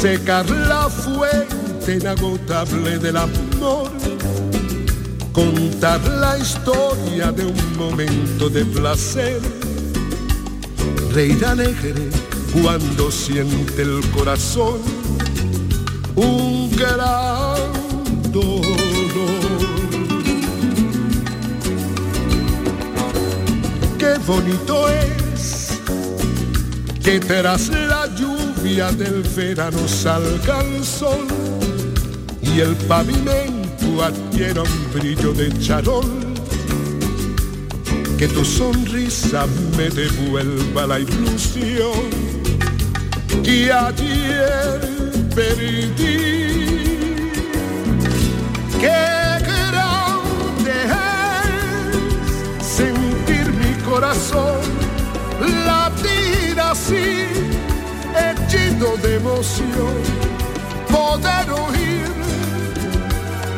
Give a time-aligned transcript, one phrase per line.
[0.00, 3.90] secar la fuente inagotable del amor,
[5.32, 9.40] contar la historia de un momento de placer,
[11.12, 12.10] reír alegre
[12.62, 14.78] cuando siente el corazón.
[16.14, 17.56] Un gran
[18.30, 18.62] dolor.
[23.98, 25.80] Qué bonito es
[27.02, 31.26] que tras la lluvia del verano salga el sol
[32.42, 36.04] y el pavimento adquiera un brillo de charol.
[38.18, 39.46] Que tu sonrisa
[39.76, 42.10] me devuelva la ilusión
[43.44, 44.80] que ayer
[45.34, 46.48] perdí.
[53.58, 54.60] Mi corazón
[55.66, 57.26] latir así,
[60.90, 62.08] poder oír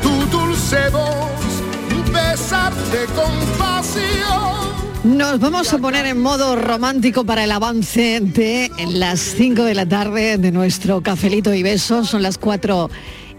[0.03, 5.17] tu dulce voz, besarte con pasión.
[5.17, 9.87] Nos vamos a poner en modo romántico para el avance de las 5 de la
[9.87, 12.11] tarde de nuestro cafelito y besos.
[12.11, 12.91] Son las 4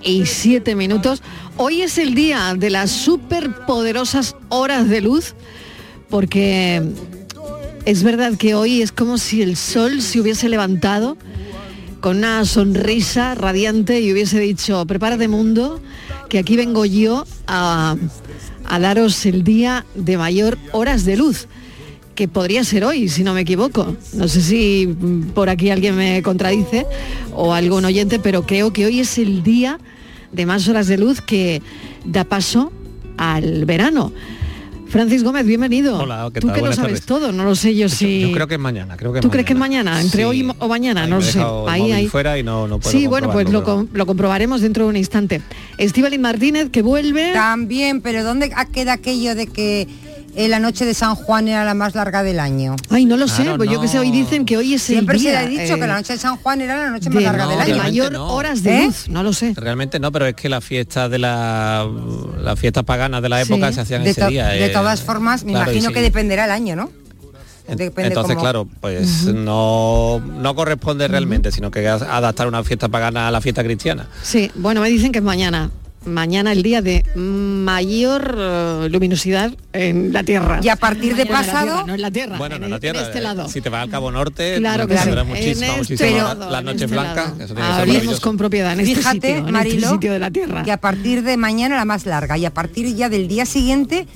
[0.01, 1.21] y 7 minutos.
[1.57, 5.35] Hoy es el día de las superpoderosas horas de luz
[6.09, 6.81] porque
[7.85, 11.17] es verdad que hoy es como si el sol se hubiese levantado
[12.01, 15.79] con una sonrisa radiante y hubiese dicho, prepárate mundo,
[16.29, 17.95] que aquí vengo yo a,
[18.65, 21.47] a daros el día de mayor horas de luz
[22.15, 23.95] que podría ser hoy, si no me equivoco.
[24.13, 26.85] No sé si mm, por aquí alguien me contradice
[27.33, 29.79] o algún oyente, pero creo que hoy es el día
[30.31, 31.61] de más horas de luz que
[32.05, 32.71] da paso
[33.17, 34.11] al verano.
[34.91, 35.97] Francis Gómez, bienvenido.
[35.99, 36.55] Hola, ¿qué Tú tal?
[36.55, 37.05] que lo Buenas sabes tardes.
[37.05, 38.19] todo, no lo sé yo si...
[38.23, 40.01] Yo creo que es mañana, creo que es ¿Tú crees que es mañana?
[40.01, 40.25] ¿Entre Sí.
[40.25, 41.03] hoy o mañana?
[41.03, 41.39] Ahí no lo sé.
[41.69, 42.07] Ahí, ahí.
[42.07, 44.97] fuera y no, no puedo Sí, bueno, pues lo, com- lo comprobaremos dentro de un
[44.97, 45.41] instante.
[45.77, 47.31] Estíbaliz Martínez, que vuelve...
[47.31, 49.87] También, pero ¿dónde queda aquello de que
[50.35, 52.75] eh, la noche de San Juan era la más larga del año?
[52.89, 55.15] Ay, no lo sé, Claro, pues yo que sé, hoy dicen que hoy es Siempre
[55.17, 56.89] el se le día ha dicho eh, que la noche de San Juan era la
[56.91, 57.77] noche de, más larga del de año.
[57.83, 58.27] mayor no.
[58.33, 58.85] horas de ¿Eh?
[58.85, 59.53] luz, no lo sé.
[59.55, 61.87] Realmente no, pero es que las fiestas de la
[62.41, 63.51] las fiestas paganas de la Sí.
[63.53, 64.47] época se hacían De, ese día.
[64.47, 65.93] de eh, todas formas, me claro, imagino sí.
[65.95, 66.91] que dependerá el año, ¿no?
[67.67, 73.27] Depende Entonces, cómo- claro, pues no, no corresponde realmente, sino que adaptar una fiesta pagana
[73.27, 74.07] a la fiesta cristiana.
[74.23, 75.69] Sí, bueno, me dicen que es mañana.
[76.05, 80.59] Mañana el día de mayor eh, luminosidad en la Tierra.
[80.63, 82.81] Y a partir de pasado- no en la Tierra, Bueno, en, no en la en
[82.81, 83.01] Tierra.
[83.03, 83.47] este eh, lado.
[83.47, 85.29] Si te vas al Cabo Norte, Claro que tendrás sí.
[85.29, 87.15] muchísima, En este lado, las noches este blancas.
[87.15, 87.27] lado.
[87.27, 88.21] Eso tiene que ser Hablemos maravilloso.
[88.21, 90.63] con propiedad en este Fíjate, sitio, en Marilo, este sitio de la Tierra.
[90.63, 94.07] que a partir de mañana la más larga y a partir ya del día siguiente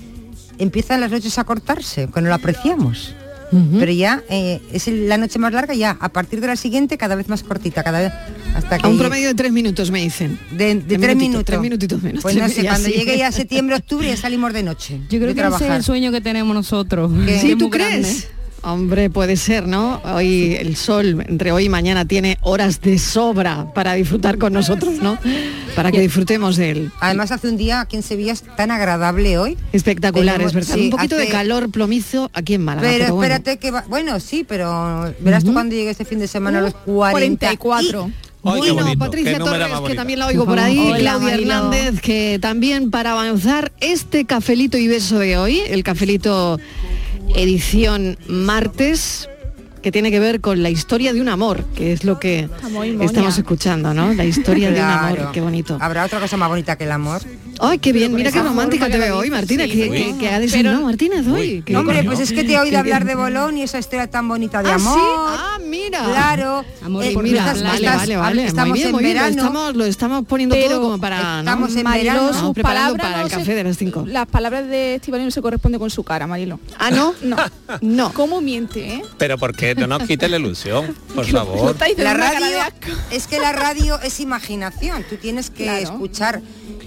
[0.58, 3.14] empiezan las noches a cortarse, que no lo apreciamos.
[3.52, 7.16] Pero ya eh, es la noche más larga ya a partir de la siguiente cada
[7.16, 8.12] vez más cortita, cada vez
[8.56, 10.40] hasta que A un promedio de tres minutos, me dicen.
[10.52, 11.46] de, tres minutitos, minutos.
[11.46, 12.94] tres minutitos menos, Pues no sé, cuando sí.
[12.96, 15.00] llegue ya septiembre, octubre ya salimos de noche.
[15.10, 15.72] Yo creo que ese es trabajar.
[15.78, 17.12] el sueño que tenemos nosotros.
[17.26, 17.40] ¿Qué?
[17.40, 18.10] Sí, ¿tú muy grande.
[18.66, 20.02] Hombre, puede ser, ¿no?
[20.04, 24.96] Hoy el sol, entre hoy y mañana, tiene horas de sobra para disfrutar con nosotros,
[25.04, 25.20] ¿no?
[25.76, 26.92] Para que disfrutemos de él.
[27.00, 29.56] Además hace un día aquí en Sevilla es tan agradable hoy.
[29.72, 30.76] Espectacular, Tenemos- es verdad.
[30.76, 32.88] sí, un poquito de calor plomizo aquí en Málaga.
[32.88, 33.34] Pero, Pero, bueno.
[33.36, 36.62] espérate que va, bueno, sí, pero verás tú cuando llegue este fin de semana a
[36.64, 38.06] los 40 y- 44.
[38.06, 38.12] Ay,
[38.42, 41.54] qué Bueno, bonito, Patricia Torres, que también la oigo por ahí, Hola, Claudia Marilo.
[41.54, 46.60] Hernández, que también para avanzar este cafelito y beso de hoy, el cafelito
[47.36, 49.30] edición martes,
[49.82, 52.50] que tiene que ver con la historia de un amor, que es lo que
[53.02, 54.14] Estamos escuchando, ¿no?
[54.14, 55.78] La historia de un amor, qué bonito.
[55.80, 57.22] Habrá otra cosa más bonita que el amor.
[57.60, 59.72] Ay, qué bien, mira qué romántica te veo hoy, Martina, sí.
[59.72, 59.98] que, Uy.
[60.14, 61.64] que, que ha desayunado Pero- Martínez hoy.
[61.76, 64.62] Hombre, pues es que te he oído hablar de Bolón y esa historia tan bonita
[64.62, 64.94] de ¿Ah, amor.
[64.94, 65.06] sí?
[65.06, 66.04] Ah, mira.
[66.04, 66.66] Claro.
[66.84, 68.46] Amor Eh, Mira, Estás- vale, estás- vale, vale.
[68.46, 69.16] Estamos muy bien, en muy bien.
[69.18, 69.42] Lo verano.
[69.42, 71.40] estamos, lo estamos poniendo todo como para.
[71.40, 71.78] estamos ¿no?
[71.78, 72.30] en Mariló, verano.
[72.30, 74.06] Estamos sus preparando palabras para el no café de las 5.
[74.08, 76.60] Las palabras de Estivali no se corresponden con su cara, Marilo.
[76.78, 77.14] Ah, ¿no?
[77.24, 77.38] No.
[77.82, 78.14] No.
[78.14, 79.02] ¿Cómo miente, eh?
[79.18, 79.74] Pero ¿por qué?
[79.76, 81.76] No nos quite la ilusión, por favor.
[81.98, 85.04] La radio de es que la radio es imaginación.
[85.10, 86.42] Tú tienes que escuchar.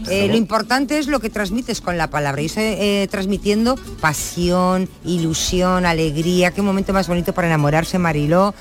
[0.08, 0.57] Eh, lo importante
[0.98, 2.42] es lo que transmites con la palabra.
[2.42, 6.50] Y eh, transmitiendo pasión, ilusión, alegría.
[6.52, 8.54] Qué momento más bonito para enamorarse, Mariló.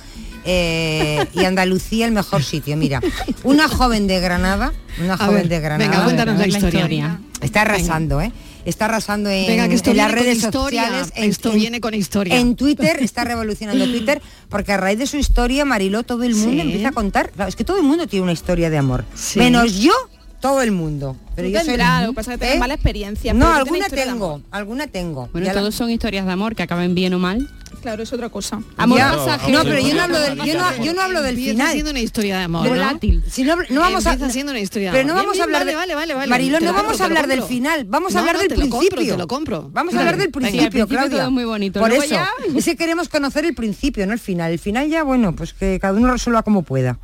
[0.50, 2.78] eh, y Andalucía el mejor sitio.
[2.78, 3.02] Mira,
[3.44, 4.72] una joven de Granada,
[5.04, 5.90] una A joven ver, de Granada.
[5.92, 7.20] venga, cuéntanos la historia.
[7.42, 8.32] Está arrasando, ¿eh?
[8.66, 11.12] Está arrasando en, Venga, que esto en las viene con redes historia, sociales.
[11.16, 12.38] esto viene con historia.
[12.38, 16.52] En Twitter está revolucionando Twitter porque a raíz de su historia, Mariló, todo el mundo
[16.52, 16.60] Sí.
[16.62, 17.32] empieza a contar.
[17.32, 19.06] Claro, es que todo el mundo tiene una historia de amor.
[19.16, 19.40] Sí.
[19.40, 19.94] Menos yo,
[20.40, 21.16] todo el mundo.
[21.36, 22.60] Pero yo soy lo que pasa es que tienes ¿Eh?
[22.60, 24.42] mala experiencia, No, alguna de tengo, amor.
[24.52, 25.30] alguna tengo.
[25.32, 27.48] Bueno, Ya la- todos son historias de amor que acaben bien o mal.
[27.82, 28.60] Claro, es otra cosa.
[28.76, 29.52] Amor Ya- pasaje.
[29.52, 31.72] No, pero yo no hablo del, yo no, yo no hablo del Empieza final.
[31.74, 32.70] siendo una historia de amor, ¿no?
[32.70, 33.24] Volátil.
[33.30, 34.92] Si no, no vamos a siendo una historia.
[34.92, 36.28] Pero no vamos bien, a hablar vale, de vale, vale, vale.
[36.28, 38.48] Mariló, Te no vamos compro, a hablar del final, vamos a No, hablar no, del
[38.50, 39.14] te lo compro, principio.
[39.14, 39.70] te lo compro.
[39.72, 40.40] Vamos a Vale, hablar del venga.
[40.40, 41.18] principio, al principio Claudia.
[41.20, 44.20] todo es muy bonito, Por eso, ya- es que queremos conocer el principio, no el
[44.20, 44.52] final.
[44.52, 46.98] El final ya, bueno, pues que cada uno resuelva como pueda.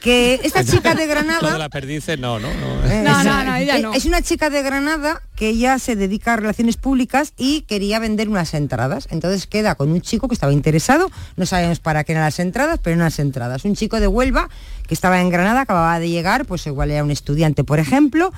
[0.00, 2.48] Que esta chica de Granada las perdices, no, no.
[2.48, 2.90] no.
[2.90, 3.92] Eh, No, es- no, no, ella eh, no.
[3.92, 8.28] Es una chica de Granada que ella se dedica a relaciones públicas y quería vender
[8.28, 9.08] unas entradas.
[9.10, 12.78] Entonces queda con un chico que estaba interesado, no sabemos para qué eran las entradas,
[12.82, 13.64] pero eran unas entradas.
[13.64, 14.48] Un chico de Huelva
[14.86, 18.32] que estaba en Granada, acababa de llegar, pues igual era un estudiante, por ejemplo,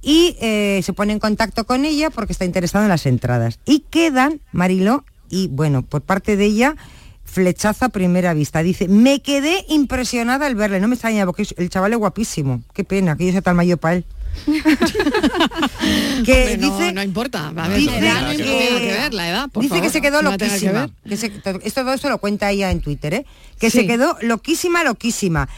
[0.00, 3.58] y eh, se pone en contacto con ella porque está interesado en las entradas.
[3.66, 6.76] Y quedan, Mariló, y bueno, por parte de ella,
[7.30, 8.62] flechazo a primera vista.
[8.62, 12.62] Dice, me quedé impresionada al verle, no me extraña porque el chaval es guapísimo.
[12.74, 14.04] Qué pena que yo sea tan mayor para él.
[16.24, 17.48] que Hombre, dice, no importa.
[17.48, 19.90] A ver, dice la edad no que- tiene que ver, la edad, por dice que
[19.90, 20.90] se quedó no tiene que loquísima.
[21.08, 21.32] Que se-
[21.66, 23.26] esto todo esto lo cuenta ella en Twitter, ¿eh?
[23.58, 23.78] Que Sí.
[23.80, 25.48] se quedó loquísima, loquísima.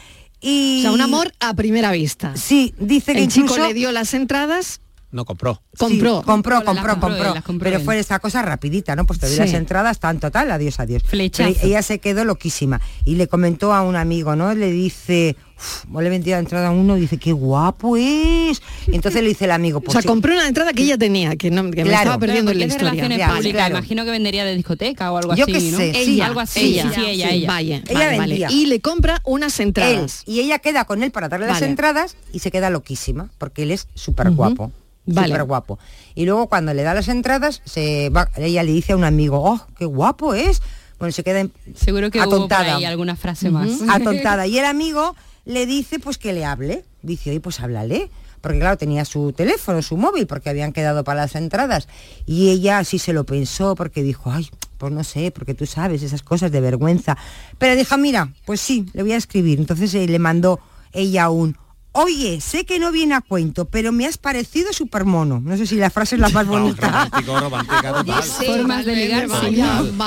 [0.41, 2.35] Y O sea, un amor a primera vista.
[2.37, 4.81] Sí, dice que El chico incluso le dio las entradas,
[5.13, 5.61] No compró.
[5.77, 5.89] compró.
[5.89, 7.27] Sí, compró, compró, compró compró.
[7.29, 7.85] él, las compró pero él.
[7.85, 9.07] fue esa cosa rapidita, ¿no?
[9.07, 9.41] Pues te doy Sí.
[9.41, 11.03] las entradas, tanto tal, adiós, adiós.
[11.05, 11.53] Flechazo.
[11.53, 12.81] Pero ella se quedó loquísima.
[13.05, 14.55] Y le comentó a un amigo, ¿no?
[14.55, 18.63] Le dice, "Uf, le he vendido la entrada a uno, dice, qué guapo es.
[18.87, 20.07] Y entonces le dice el amigo, O pues sea, sí.
[20.07, 22.91] compró una entrada que ella tenía, que, no, que me estaba perdiendo Porque la historia.
[23.09, 23.79] Claro, públicas, claro.
[23.79, 25.77] imagino que vendería de discoteca o algo Yo así, ¿no?
[25.79, 26.13] sé, sí.
[26.13, 27.49] Ella, algo así, ella, sí, ella, sí, ella.
[27.49, 28.29] Vaya, Ella vale, vale.
[28.39, 28.51] vendía.
[28.53, 29.67] Y le compra unas él.
[29.69, 30.23] entradas.
[30.27, 33.73] Y ella queda con él para darle las entradas y se queda loquísima, porque él
[33.73, 34.71] es súper guapo.
[35.07, 35.29] Vale.
[35.29, 35.79] Súper guapo.
[36.15, 39.43] Y luego cuando le da las entradas, se va, ella le dice a un amigo,
[39.43, 40.63] oh, qué guapo es.
[40.99, 42.77] Bueno, se queda Seguro que hubo por atontada.
[42.77, 43.71] ahí alguna frase más.
[43.89, 44.47] atontada.
[44.47, 46.85] Y el amigo le dice pues que le hable.
[47.03, 48.11] Dice, oye, pues háblale.
[48.41, 51.89] Porque claro, tenía su teléfono, su móvil, porque habían quedado para las entradas.
[52.27, 54.49] Y ella así se lo pensó, porque dijo, ay,
[54.79, 57.19] pues no sé, porque tú sabes esas cosas de vergüenza.
[57.59, 59.59] Pero dijo, mira, pues sí, le voy a escribir.
[59.59, 60.59] Entonces eh, le mandó
[60.93, 61.57] ella un,
[61.93, 65.41] oye, sé que no viene a cuento, pero me has parecido súper mono.
[65.41, 67.11] No sé si la frase es la más bonita.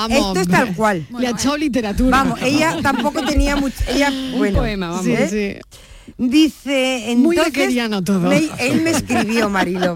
[0.10, 1.08] Esto es tal cual.
[1.18, 2.18] Le ha echado literatura.
[2.18, 3.76] Vamos, ella tampoco tenía mucho...
[3.88, 5.06] Ella, Un bueno, poema, vamos.
[5.06, 5.30] Sí, ¿eh?
[5.30, 5.78] sí.
[6.18, 8.20] Dice, Muy entonces, bequeriano todo.
[8.30, 9.96] me- él me escribió, Marilo.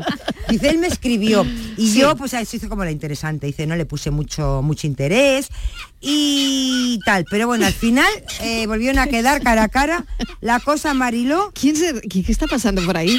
[0.49, 1.45] Dice, él me escribió.
[1.77, 3.45] Y yo, pues, eso hizo como la interesante.
[3.47, 5.49] Dice, no le puse mucho, mucho interés
[6.01, 7.25] y tal.
[7.29, 8.07] Pero bueno, al final
[8.41, 10.05] eh, volvieron a quedar cara a cara.
[10.41, 11.51] La cosa, Mariló.
[11.59, 13.17] ¿Quién se, qué, qué está pasando por ahí?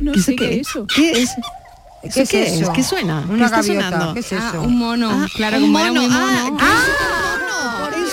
[0.00, 0.86] No ¿Qué sé qué es eso.
[0.94, 1.30] ¿Qué es?
[2.02, 2.62] ¿Qué ¿Eso es qué eso?
[2.64, 2.68] es?
[2.70, 3.24] ¿Qué suena?
[3.26, 3.90] ¿Qué Una está gaviota.
[3.90, 4.14] sonando?
[4.14, 4.62] ¿Qué es Ah, eso?
[4.62, 5.92] un mono, Ah, claro, mono.
[6.02, 8.11] muy Ah, ah, un mono.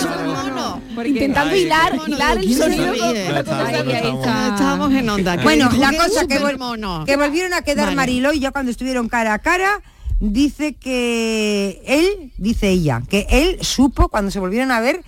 [1.06, 5.36] Intentando hilar, hilar el ¿quién se sonido Estábamos en onda.
[5.36, 7.94] que Bueno, la cosa que, volvieron a quedar.
[7.94, 9.82] Mariló y ya cuando estuvieron cara a cara,
[10.20, 15.02] dice que él, dice ella, que él supo cuando se volvieron a ver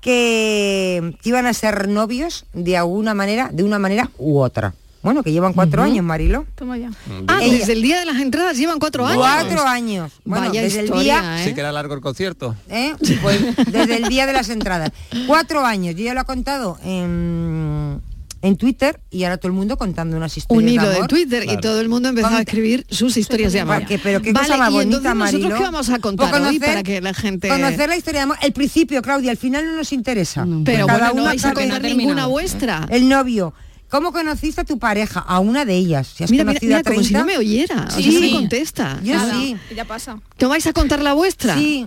[0.00, 4.74] que iban a ser novios de alguna manera, de una manera u otra.
[5.06, 6.46] Bueno, que llevan cuatro años, Mariló.
[6.56, 6.90] Toma ya.
[7.28, 9.18] Ah, Ella- desde el día de las entradas llevan cuatro años.
[9.18, 10.10] Cuatro años.
[10.24, 11.44] Bueno, Vaya desde el día, ¿eh?
[11.44, 12.56] Sí que era largo el concierto.
[12.68, 12.92] ¿eh?
[13.22, 14.90] Pues, desde el día de las entradas.
[15.28, 15.94] Cuatro años.
[15.94, 18.00] Yo ya lo he contado en,
[18.42, 21.06] en Twitter y ahora todo el mundo contando unas historias un hilo de amor.
[21.08, 23.78] Twitter y todo el mundo empezó a escribir sus historias de amor.
[23.78, 26.58] Porque- pero qué vale, cosa más y bonita, entonces nosotros qué vamos a contar hoy
[26.58, 28.38] para que la gente Conocer la historia de amor.
[28.42, 30.44] El principio, Claudia, al final no nos interesa.
[30.44, 30.64] No.
[30.64, 32.86] Pero Cada bueno, no una vais a contar ninguna vuestra.
[32.90, 33.54] El novio.
[33.90, 35.20] ¿Cómo conociste a tu pareja?
[35.20, 36.08] A una de ellas.
[36.08, 37.18] Si has Mira, mira, conocido mira, a como si 30.
[37.18, 37.90] no me oyera.
[37.90, 38.32] Sí, o sea, no me sí.
[38.32, 39.00] contesta.
[39.02, 39.56] Yo Nada, sí.
[39.74, 40.18] Ya pasa.
[40.36, 41.54] ¿Te vais a contar la vuestra?
[41.56, 41.86] Sí.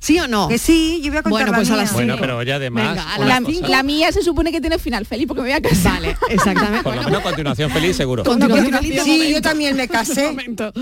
[0.00, 0.46] ¿Sí o no?
[0.46, 1.82] Que sí, yo voy a contar Bueno, la pues a mía.
[1.82, 2.90] las Bueno, pero ya además.
[2.90, 3.66] Venga, a La, cosa.
[3.68, 5.94] la mía se supone que tiene final feliz porque me voy a casar.
[5.94, 6.84] Vale, exactamente.
[6.84, 8.22] Por lo menos continuación feliz, seguro.
[8.22, 9.24] Continuación Sí, momento.
[9.28, 10.28] yo también me casé.
[10.28, 10.72] Momento.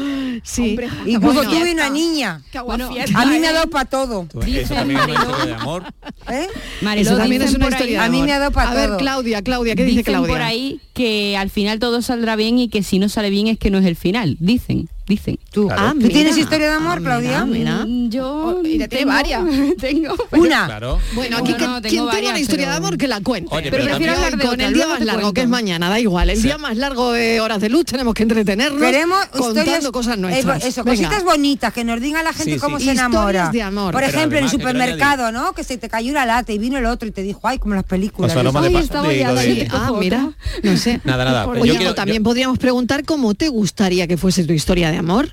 [0.44, 0.70] Sí.
[0.70, 2.42] Hombre, Incluso Bueno, tuve una niña.
[2.52, 3.54] Qué agua Bueno, fiesta, A mí me ha ¿eh?
[3.54, 4.26] dado para todo.
[4.46, 5.82] Eso también es una historia de amor.
[6.30, 6.46] ¿eh?
[6.82, 8.26] Mariló, Eso también es una ahí- historia de A mí amor.
[8.28, 8.96] me ha dado pa' A ver, todo.
[8.98, 10.28] Claudia, Claudia, ¿qué dice dicen Claudia?
[10.32, 13.58] por ahí que al final todo saldrá bien y que si no sale bien es
[13.58, 14.90] que no es el final, dicen.
[15.06, 15.38] Dicen.
[15.52, 17.44] Tú, Ah, ¿Tú tienes historia de amor, Ah, Claudia?
[17.44, 18.08] mira, mira.
[18.10, 19.42] Yo tiene tengo- varias.
[19.78, 20.14] tengo.
[20.32, 20.66] Una.
[20.66, 20.98] Claro.
[21.14, 23.08] Bueno, No, aquí no, que- tengo quien tenga varias, una historia pero- de amor que
[23.08, 23.48] la cuente.
[23.54, 25.34] Oye, pero pero prefiero hablar con otra, el día más largo, cuento.
[25.34, 26.30] que es mañana, da igual.
[26.30, 26.42] El Sí.
[26.44, 30.64] día más largo de horas de luz tenemos que entretenernos Queremos contando historias, cosas nuestras.
[30.64, 31.08] eso, Venga.
[31.08, 32.86] cositas bonitas, que nos diga la gente Sí, cómo sí.
[32.86, 33.50] se enamora.
[33.50, 33.92] de amor.
[33.92, 35.52] Por Pero ejemplo, en el supermercado, ¿no?
[35.52, 37.74] Que se te cayó una lata y vino el otro y te dijo, ay, como
[37.74, 38.32] las películas.
[38.32, 39.68] Con de de- ahí.
[39.70, 40.30] Ah, mira,
[40.62, 41.00] no sé.
[41.04, 41.46] Nada, nada.
[41.46, 45.30] Oye, también podríamos preguntar cómo te gustaría que fuese tu historia de amor.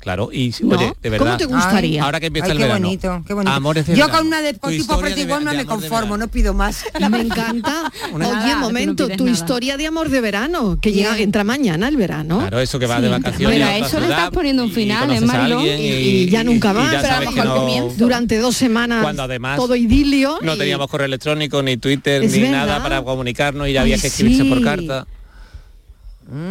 [0.00, 0.76] Claro, y ¿No?
[0.76, 1.24] oye, de verdad.
[1.26, 2.02] ¿Cómo te gustaría?
[2.02, 2.86] Ahora que empieza Ay, el qué verano.
[2.88, 3.52] bonito, qué bonito.
[3.52, 4.18] Amores de Yo verano.
[4.18, 6.84] con una de, con tipo de me conformo, no pido más.
[7.08, 7.84] Me encanta.
[8.12, 9.36] Una- Oye, Nada, momento, no tu nada.
[9.36, 12.40] historia de amor de verano, que llega, entra mañana el verano.
[12.40, 13.56] Claro, eso que va de vacaciones.
[13.60, 15.84] Pero a eso le estás poniendo un final, ¿eh, alguien Y-
[16.24, 17.94] y ya nunca más, ya pero a lo sabes que mejor no- comienzo.
[17.96, 20.38] Durante dos semanas Cuando además todo idilio.
[20.42, 24.46] No teníamos correo electrónico, ni Twitter, ni nada para comunicarnos y había Ay, que escribirse
[24.46, 24.64] por sí.
[24.64, 25.06] carta.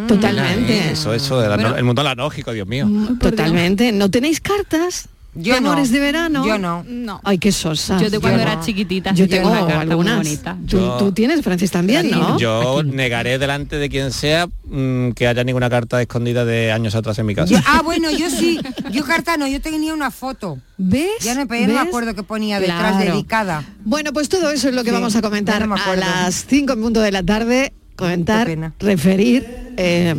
[0.07, 0.91] Totalmente.
[0.91, 1.75] Eso, eso, el, Bueno.
[1.75, 2.87] el mundo analógico, Dios mío.
[3.19, 3.91] Totalmente.
[3.91, 5.07] ¿No tenéis cartas?
[5.33, 5.69] Yo ¿De no.
[5.71, 6.45] amores de verano?
[6.45, 6.83] Yo no.
[6.85, 7.21] No.
[7.23, 7.97] Ay, qué sosa.
[8.01, 8.65] Yo de cuando Yo era no.
[8.65, 9.13] chiquitita.
[9.13, 10.17] Yo que tengo una carta muy algunas.
[10.17, 10.57] bonita.
[10.67, 12.37] Tú, Yo- tú tienes, Francis, también, ¿no?
[12.37, 17.17] Yo negaré delante de quien sea mm, que haya ninguna carta escondida de años atrás
[17.19, 17.53] en mi casa.
[17.53, 18.59] Yo- ah, bueno, yo sí.
[18.91, 20.57] Yo carta no, yo tenía una foto.
[20.77, 21.07] ¿Ves?
[21.21, 23.13] Ya no, me acuerdo qué ponía detrás, Claro.
[23.13, 23.63] dedicada.
[23.85, 26.73] Bueno, pues todo eso es lo que Sí, vamos a comentar no a las 5
[26.73, 27.71] en punto de la tarde.
[28.05, 29.45] Comentar, referir,
[29.77, 30.15] eh,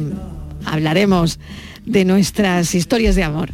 [0.65, 1.41] hablaremos
[1.85, 3.51] de nuestras historias de amor.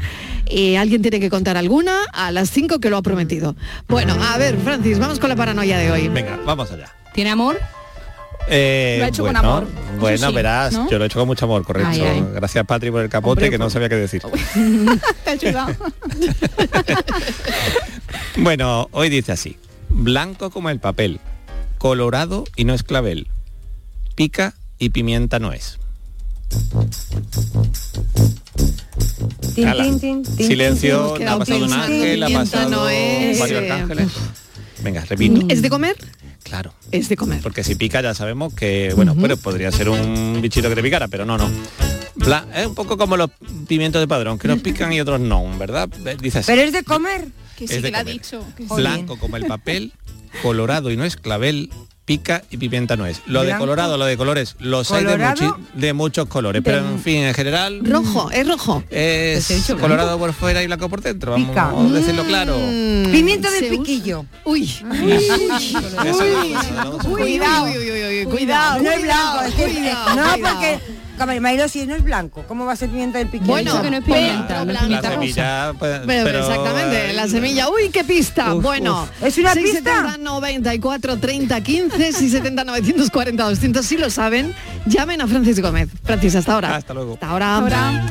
[0.51, 3.57] Y alguien tiene que contar alguna a las 5 que lo ha prometido.
[3.89, 6.09] Bueno, a ver, Francis, vamos con la paranoia de hoy.
[6.09, 6.95] Venga, vamos allá.
[7.15, 7.59] ¿Tiene amor?
[8.51, 10.91] Eh, Lo ha hecho con bueno, amor, eso Bueno, sí, verás, ¿no?
[10.91, 11.89] yo lo he hecho con mucho amor, correcto.
[11.91, 12.25] Ay, ay.
[12.35, 14.21] Gracias, Patri, por el capote, Hombre, que no por- sabía qué decir.
[15.25, 15.75] Te he ayudado.
[18.37, 19.57] Bueno, hoy dice así.
[19.89, 21.19] Blanco como el papel,
[21.79, 23.27] colorado y no es clavel,
[24.19, 25.79] pica y pimienta no es.
[29.55, 29.85] Tin, Ala.
[29.85, 34.09] tin, tin, tin, Silencio, ha pasado un ángel, ha pasado no es, varios eh, arcángeles.
[34.83, 35.47] Venga, repito.
[35.49, 35.97] ¿Es de comer?
[36.43, 36.75] Claro.
[36.91, 37.41] Es de comer.
[37.43, 41.07] Porque si pica ya sabemos que, bueno, pero podría ser un bichito que te picara,
[41.07, 41.49] pero no, no.
[42.17, 43.31] Bla- es un poco como los
[43.69, 45.89] pimientos de padrón, que nos pican y otros no, ¿verdad?
[46.21, 46.51] Dice así.
[46.51, 47.29] Pero es de comer.
[47.57, 48.45] Que Es sí de que le ha dicho.
[48.75, 49.93] Blanco como el papel,
[50.43, 51.71] colorado y no es clavel,
[52.09, 53.21] pica y pimienta no es.
[53.27, 55.37] Lo de colorado, lo de colores, los hay de, Colorado.
[55.37, 58.83] muchi- de muchos colores, pero en fin, en general Rojo, es rojo.
[58.91, 59.47] es
[59.79, 61.69] colorado por fuera y blanco por dentro, vamos Pica.
[61.69, 62.57] a decirlo claro.
[62.59, 64.25] Mm, Pimiento de se usa- piquillo.
[64.45, 64.71] Uy.
[67.05, 67.65] Cuidado.
[67.65, 68.83] Uy, uy, uy, uy, cuidado.
[68.83, 70.39] No es blanco, es que- cuidado, no, cuidado.
[70.55, 70.81] porque
[71.27, 73.51] Mailo si no es blanco, ¿cómo va a ser pimiento del piquillo?
[73.51, 77.69] Bueno, que no es pimienta, no pimienta la semilla, pues, Pero, pero, exactamente, la semilla.
[77.69, 78.55] Uy, qué pista.
[78.55, 79.23] Uf, bueno, uf.
[79.23, 80.19] ¿Es una 670, pista?
[80.19, 84.55] 94 30 15 670 940 200 si lo saben,
[84.87, 85.89] llamen a Francis Gómez.
[86.03, 86.77] Francis, hasta ahora.
[86.77, 87.15] Hasta luego.
[87.15, 87.57] Hasta ahora.
[87.57, 88.09] Ahora.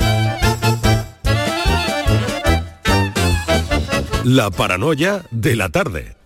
[4.23, 6.17] La paranoia de la tarde.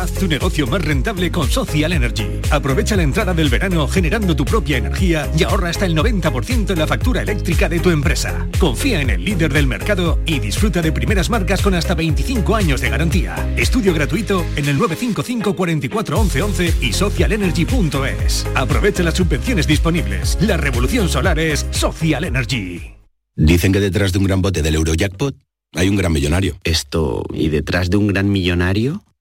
[0.00, 2.24] Haz tu negocio más rentable con Social Energy.
[2.50, 6.78] Aprovecha la entrada del verano generando tu propia energía y ahorra hasta el 90% en
[6.78, 8.48] la factura eléctrica de tu empresa.
[8.58, 12.80] Confía en el líder del mercado y disfruta de primeras marcas con hasta 25 años
[12.80, 13.52] de garantía.
[13.58, 18.46] Estudio gratuito en el 955 44 11 11 y socialenergy.es.
[18.54, 20.38] Aprovecha las subvenciones disponibles.
[20.40, 22.94] La revolución solar es Social Energy.
[23.36, 25.36] Dicen que detrás de un gran bote del Eurojackpot
[25.74, 26.56] hay un gran millonario.
[26.64, 29.02] Esto, ¿y detrás de un gran millonario?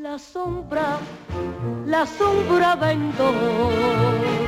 [0.00, 1.00] La sombra,
[1.84, 4.47] la sombra vento.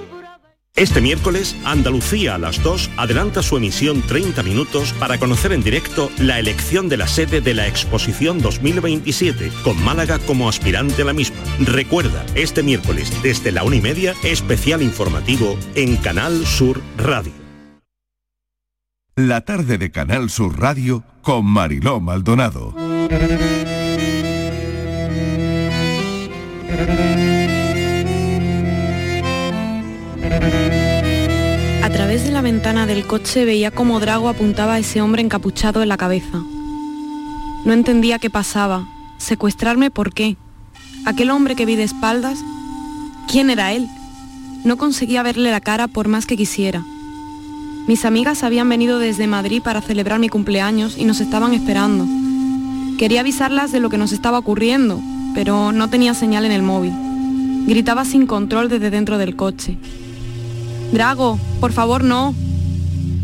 [0.75, 6.09] Este miércoles, Andalucía a las 2 adelanta su emisión 30 minutos para conocer en directo
[6.17, 11.13] la elección de la sede de la exposición 2027, con Málaga como aspirante a la
[11.13, 11.37] misma.
[11.59, 17.33] Recuerda, este miércoles desde la una y media, especial informativo en Canal Sur Radio.
[19.17, 22.73] La tarde de Canal Sur Radio con Mariló Maldonado.
[32.11, 35.87] Través de la ventana del coche veía cómo Drago apuntaba a ese hombre encapuchado en
[35.87, 36.43] la cabeza.
[37.63, 38.85] No entendía qué pasaba.
[39.17, 40.35] ¿Secuestrarme por qué?
[41.05, 42.39] ¿Aquel hombre que vi de espaldas?
[43.29, 43.87] ¿Quién era él?
[44.65, 46.83] No conseguía verle la cara por más que quisiera.
[47.87, 52.05] Mis amigas habían venido desde Madrid para celebrar mi cumpleaños y nos estaban esperando.
[52.97, 54.99] Quería avisarlas de lo que nos estaba ocurriendo,
[55.33, 56.91] pero no tenía señal en el móvil.
[57.67, 59.77] Gritaba sin control desde dentro del coche.
[60.91, 62.35] Drago, por favor no.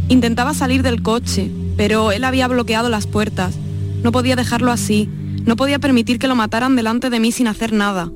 [0.08, 3.56] Intentaba salir del coche, pero él había bloqueado las puertas.
[4.04, 5.10] No podía dejarlo así.
[5.46, 8.12] No podía permitir que lo mataran delante de mí sin hacer nada.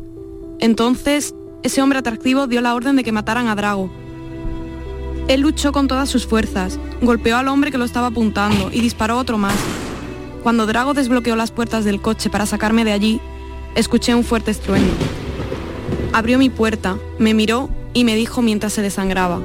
[0.60, 3.92] Entonces, ese hombre atractivo dio la orden de que mataran a Drago.
[5.28, 9.18] Él luchó con todas sus fuerzas, golpeó al hombre que lo estaba apuntando y disparó
[9.18, 9.56] otro más.
[10.44, 13.20] Cuando Drago desbloqueó las puertas del coche para sacarme de allí,
[13.76, 14.94] escuché un fuerte estruendo.
[16.14, 19.42] Abrió mi puerta, me miró y me dijo mientras se desangraba.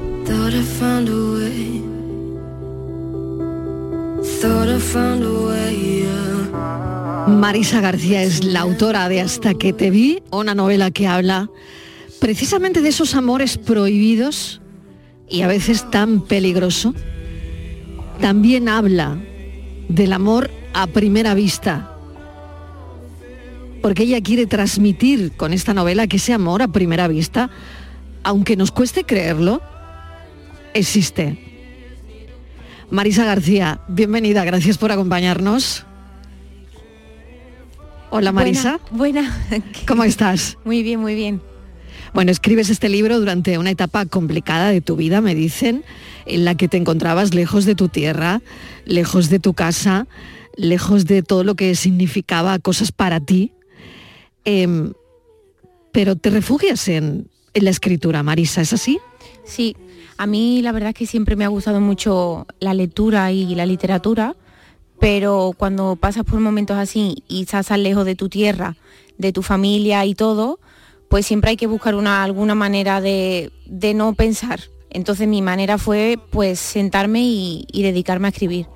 [7.26, 11.50] Marisa García es la autora de Hasta que te vi, una novela que habla
[12.20, 14.60] precisamente de esos amores prohibidos
[15.28, 16.94] y a veces tan peligroso.
[18.20, 19.18] También habla
[19.88, 21.92] del amor a primera vista,
[23.82, 27.50] porque ella quiere transmitir con esta novela que ese amor a primera vista,
[28.26, 29.62] aunque nos cueste creerlo,
[30.74, 31.38] existe.
[32.90, 35.86] Marisa García, bienvenida, gracias por acompañarnos.
[38.10, 38.80] Hola Marisa.
[38.90, 39.46] Buena.
[39.48, 39.64] buena.
[39.86, 40.58] ¿Cómo estás?
[40.64, 41.40] Muy bien, muy bien.
[42.14, 45.84] Bueno, escribes este libro durante una etapa complicada de tu vida, me dicen,
[46.24, 48.42] en la que te encontrabas lejos de tu tierra,
[48.86, 50.08] lejos de tu casa,
[50.56, 53.52] lejos de todo lo que significaba cosas para ti.
[54.44, 54.90] Eh,
[55.92, 58.98] pero te refugias en, en la escritura, Marisa, ¿es así?
[59.44, 59.74] Sí,
[60.18, 63.64] a mí la verdad es que siempre me ha gustado mucho la lectura y la
[63.64, 64.36] literatura,
[65.00, 68.76] pero cuando pasas por momentos así y estás tan lejos de tu tierra,
[69.16, 70.60] de tu familia y todo,
[71.08, 74.60] pues siempre hay que buscar una, alguna manera de, de no pensar.
[74.90, 78.66] Entonces mi manera fue pues sentarme y, y dedicarme a escribir.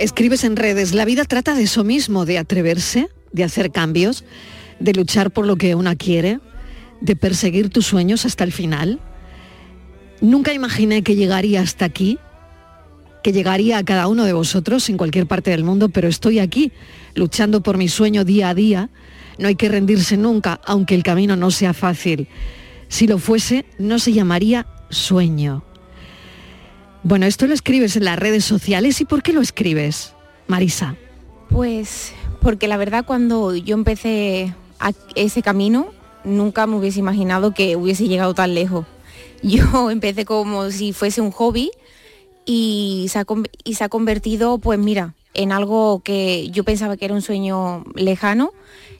[0.00, 4.24] Escribes en redes, la vida trata de eso mismo, de atreverse, de hacer cambios,
[4.80, 6.40] de luchar por lo que una quiere,
[7.04, 8.98] de perseguir tus sueños hasta el final.
[10.22, 12.18] Nunca imaginé que llegaría hasta aquí,
[13.22, 16.72] que llegaría a cada uno de vosotros en cualquier parte del mundo, pero estoy aquí,
[17.14, 18.88] luchando por mi sueño día a día.
[19.38, 22.26] No hay que rendirse nunca, aunque el camino no sea fácil.
[22.88, 25.62] Si lo fuese, no se llamaría sueño.
[27.02, 28.98] Bueno, esto lo escribes en las redes sociales.
[29.02, 30.14] ¿Y por qué lo escribes,
[30.46, 30.96] Marisa?
[31.50, 35.92] Pues porque la verdad cuando yo empecé a ese camino,
[36.24, 38.86] nunca me hubiese imaginado que hubiese llegado tan lejos.
[39.42, 41.70] Yo empecé como si fuese un hobby
[42.46, 43.26] y se ha,
[43.64, 47.84] y se ha convertido, pues mira, en algo que yo pensaba que era un sueño
[47.94, 48.52] lejano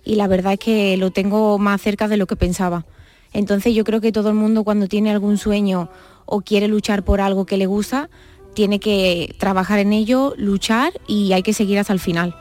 [0.05, 2.85] y la verdad es que lo tengo más cerca de lo que pensaba.
[3.33, 5.89] Entonces yo creo que todo el mundo cuando tiene algún sueño
[6.27, 8.11] o quiere luchar por algo que le gusta,
[8.55, 12.37] tiene que trabajar en ello, luchar y hay que seguir hasta el final.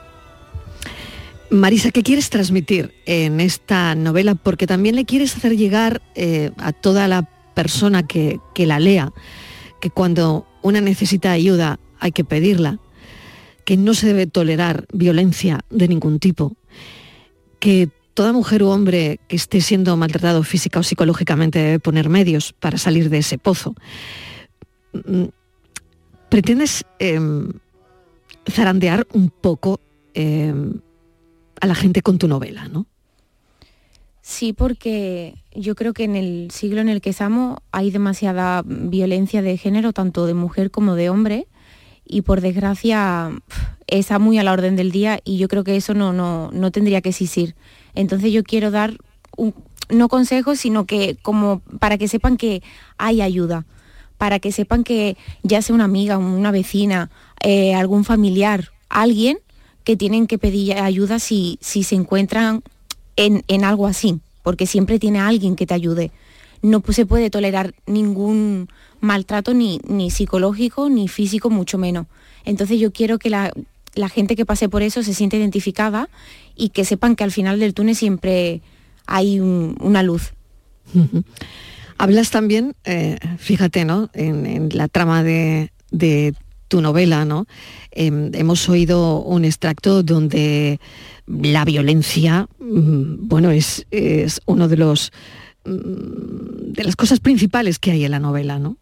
[1.54, 4.34] Marisa, ¿qué quieres transmitir en esta novela?
[4.34, 9.14] Porque también le quieres hacer llegar eh, a toda la persona que, que la lea,
[9.80, 12.80] que cuando una necesita ayuda hay que pedirla,
[13.66, 16.58] que no se debe tolerar violencia de ningún tipo,
[17.60, 22.54] que toda mujer u hombre que esté siendo maltratado física o psicológicamente debe poner medios
[22.54, 23.76] para salir de ese pozo.
[24.94, 25.26] Mm,
[26.30, 27.52] ¿Pretendes em,
[28.50, 29.80] zarandear un poco
[30.16, 30.82] em,
[31.64, 32.88] a la gente con tu novela, no?
[34.22, 39.42] Sí, porque yo creo que en el siglo en el que estamos hay demasiada violencia
[39.42, 41.48] de género, tanto de mujer como de hombre,
[42.06, 43.32] y por desgracia
[43.88, 46.70] está muy a la orden del día y yo creo que eso no, no, no
[46.72, 47.56] tendría que existir.
[47.96, 48.98] Entonces yo quiero dar,
[49.90, 52.62] no consejos, sino que como para que sepan que
[52.98, 53.66] hay ayuda,
[54.18, 57.10] para que sepan que ya sea una amiga, una vecina,
[57.42, 59.38] eh, algún familiar, alguien
[59.84, 62.64] que tienen que pedir ayuda si, si se encuentran
[63.16, 66.12] en, en algo así, porque siempre tiene alguien que te ayude.
[66.62, 68.70] No se puede tolerar ningún
[69.02, 72.08] maltrato ni, ni psicológico ni físico, mucho menos.
[72.46, 73.52] Entonces yo quiero que la,
[73.96, 76.08] la gente que pase por eso se siente identificada
[76.56, 78.62] y que sepan que al final del túnel siempre
[79.06, 80.34] hay un- una luz.
[81.98, 84.10] Hablas también, eh, fíjate, ¿no?
[84.14, 85.24] En, la trama
[85.92, 86.34] de
[86.68, 87.46] tu novela, ¿no?
[87.92, 90.80] Em, hemos oído un extracto donde
[91.28, 95.12] la violencia, mm, bueno, es, es uno de los
[95.66, 98.78] mm, de las cosas principales que hay en la novela, ¿no?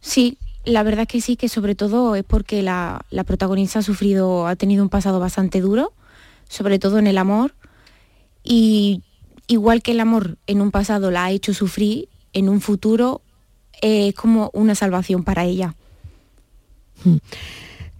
[0.00, 4.46] Sí, la verdad que sí, que sobre todo es porque la, la protagonista ha sufrido,
[4.46, 5.92] ha tenido un pasado bastante duro,
[6.48, 7.54] sobre todo en el amor,
[8.42, 9.02] y
[9.46, 13.22] igual que el amor en un pasado la ha hecho sufrir, en un futuro
[13.80, 15.74] es como una salvación para ella.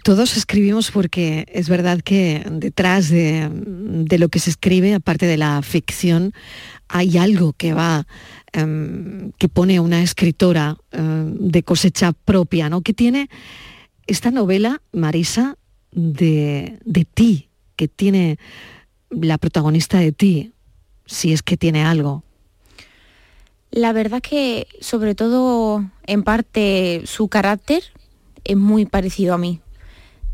[0.06, 3.50] Todos escribimos porque es verdad que detrás de,
[4.16, 6.32] lo que se escribe, aparte de la ficción,
[6.86, 8.06] hay algo que va,
[8.52, 12.82] em, que pone una escritora em, de cosecha propia, ¿no?
[12.82, 13.28] Que tiene
[14.06, 15.56] esta novela, Marisa,
[15.90, 18.38] de, de ti, que tiene
[19.10, 20.52] la protagonista de ti,
[21.06, 22.22] si es que tiene algo.
[23.72, 27.82] La verdad que sobre todo en parte su carácter
[28.46, 29.60] es muy parecido a mí.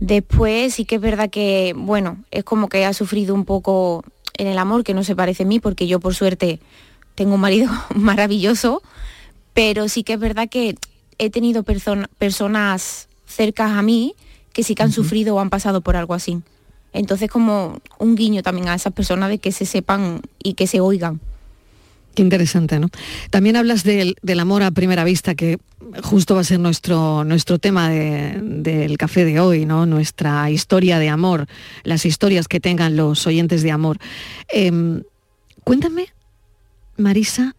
[0.01, 4.05] Después sí que es verdad que, bueno, es como que ha sufrido un poco
[4.37, 6.59] en el amor, que no se parece a mí, porque yo por suerte
[7.15, 8.83] tengo un marido maravilloso,
[9.55, 10.75] pero sí que es verdad que
[11.19, 14.15] he tenido persona- personas cercas a mí
[14.53, 16.41] que sí que han sufrido o han pasado por algo así.
[16.93, 20.81] Entonces como un guiño también a esas personas de que se sepan y que se
[20.81, 21.21] oigan.
[22.15, 22.89] Qué interesante, ¿no?
[23.31, 25.59] También hablas del, amor a primera vista, que
[26.03, 29.87] justo va a ser nuestro, nuestro tema de- del café de hoy, ¿no?
[29.87, 31.47] Nuestra historia de amor,
[31.85, 33.99] las historias que tengan los oyentes de amor.
[34.49, 35.03] Em,
[35.65, 36.09] cuéntame,
[36.99, 37.57] Marisa,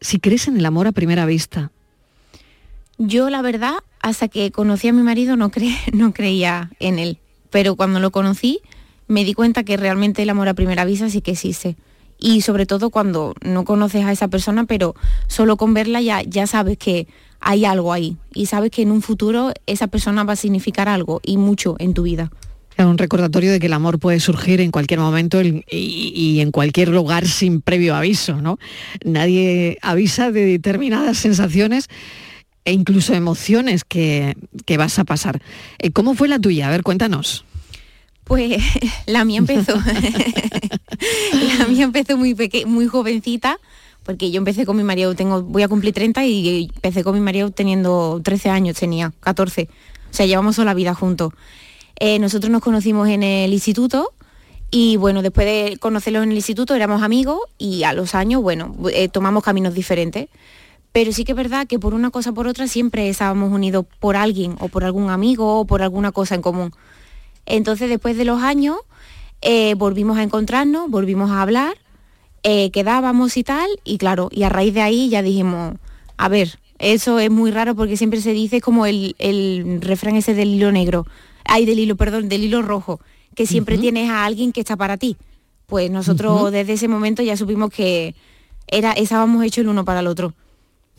[0.00, 1.72] si crees en el amor a primera vista.
[2.96, 5.50] Yo la verdad, hasta que conocí a mi marido no,
[5.92, 7.18] no creía en él,
[7.50, 8.60] pero cuando lo conocí
[9.08, 11.76] me di cuenta que realmente el amor a primera vista sí que existe.
[12.18, 14.94] Y sobre todo cuando no conoces a esa persona, pero
[15.28, 17.06] solo con verla ya, ya sabes que
[17.40, 21.20] hay algo ahí y sabes que en un futuro esa persona va a significar algo
[21.22, 22.30] y mucho en tu vida.
[22.76, 26.90] Es un recordatorio de que el amor puede surgir en cualquier momento y, en cualquier
[26.90, 28.58] lugar sin previo aviso, ¿no?
[29.04, 31.88] Nadie avisa de determinadas sensaciones
[32.64, 35.42] e incluso emociones que, que vas a pasar.
[35.80, 36.68] Eh, ¿Cómo fue la tuya?
[36.68, 37.44] A ver, cuéntanos.
[38.28, 38.62] Pues
[39.06, 39.74] la mía empezó.
[41.58, 43.58] la mía empezó muy peque muy jovencita,
[44.04, 47.20] porque yo empecé con mi marido, tengo, voy a cumplir 30 y empecé con mi
[47.20, 49.68] marido teniendo 13 años, tenía 14.
[50.10, 51.32] O sea, llevamos toda la vida juntos.
[51.98, 54.12] Eh, nosotros nos conocimos en el instituto
[54.70, 58.76] y bueno, después de conocerlo en el instituto éramos amigos y a los años, bueno,
[58.92, 60.28] eh, tomamos caminos diferentes.
[60.92, 63.84] Pero sí que es verdad que por una cosa o por otra siempre estábamos unidos
[64.00, 66.72] por alguien o por algún amigo o por alguna cosa en común.
[67.48, 68.76] Entonces después de los años
[69.40, 71.76] eh, volvimos a encontrarnos, volvimos a hablar,
[72.42, 75.76] eh, quedábamos y tal, y claro, y a raíz de ahí ya dijimos,
[76.18, 80.34] a ver, eso es muy raro porque siempre se dice como el, el refrán ese
[80.34, 81.06] del hilo negro,
[81.44, 83.00] ay, del hilo, perdón, del hilo rojo,
[83.34, 85.16] que siempre tienes a alguien que está para ti.
[85.66, 88.14] Pues nosotros desde ese momento ya supimos que
[88.66, 90.34] era, estábamos hechos el uno para el otro.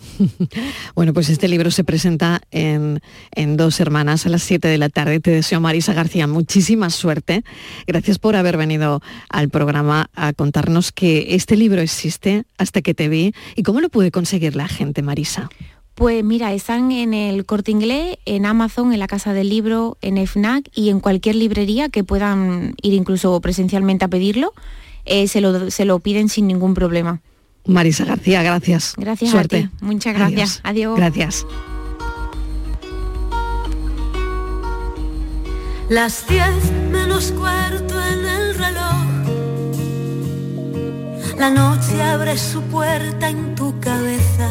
[0.96, 4.90] Bueno, pues este libro se presenta en, en, Dos Hermanas a las 7 de la
[4.90, 5.20] tarde.
[5.20, 7.44] Te deseo, Marisa García, muchísima suerte.
[7.88, 13.10] Gracias por haber venido al programa a contarnos que este libro existe hasta que te
[13.10, 13.34] vi.
[13.56, 15.50] ¿Y cómo lo puede conseguir la gente, Marisa?
[15.96, 20.16] Pues mira, están en el corte inglés, en Amazon, en la Casa del Libro, en
[20.26, 24.54] FNAC y en cualquier librería que puedan ir incluso presencialmente a pedirlo,
[25.04, 27.22] eh, se, lo, se lo piden sin ningún problema.
[27.70, 28.94] Marisa García, gracias.
[28.98, 29.58] Gracias Suerte.
[29.58, 29.70] a ti.
[29.82, 30.62] Muchas gracias.
[30.64, 30.98] Adiós.
[30.98, 31.46] Gracias.
[35.90, 39.00] Las 10 menos cuarto en el reloj.
[41.38, 44.50] La noche abre su puerta en tu cabeza.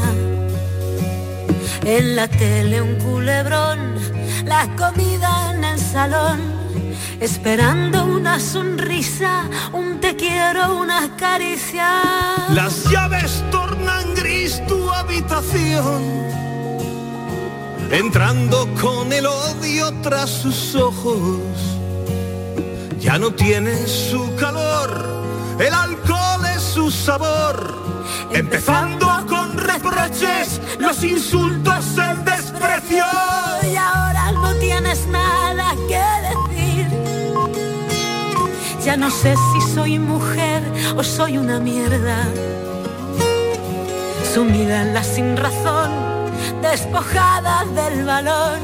[1.85, 3.94] En la tele un culebrón,
[4.46, 6.40] la comida en el salón,
[7.20, 11.88] esperando una sonrisa, un te quiero, una caricia.
[12.50, 16.02] Las llaves tornan gris tu habitación,
[17.90, 21.40] entrando con el odio tras sus ojos.
[23.00, 25.07] Ya no tienes su calor,
[25.59, 27.88] el alcohol es su sabor.
[28.33, 33.04] Empezando con reproches, los insultos, el desprecio.
[33.70, 36.57] Y ahora no tienes nada que decir.
[38.88, 40.62] Ya no sé si soy mujer
[40.96, 42.16] o soy una mierda.
[44.33, 45.90] Sumida en la sin razón,
[46.62, 48.59] despojada del valor.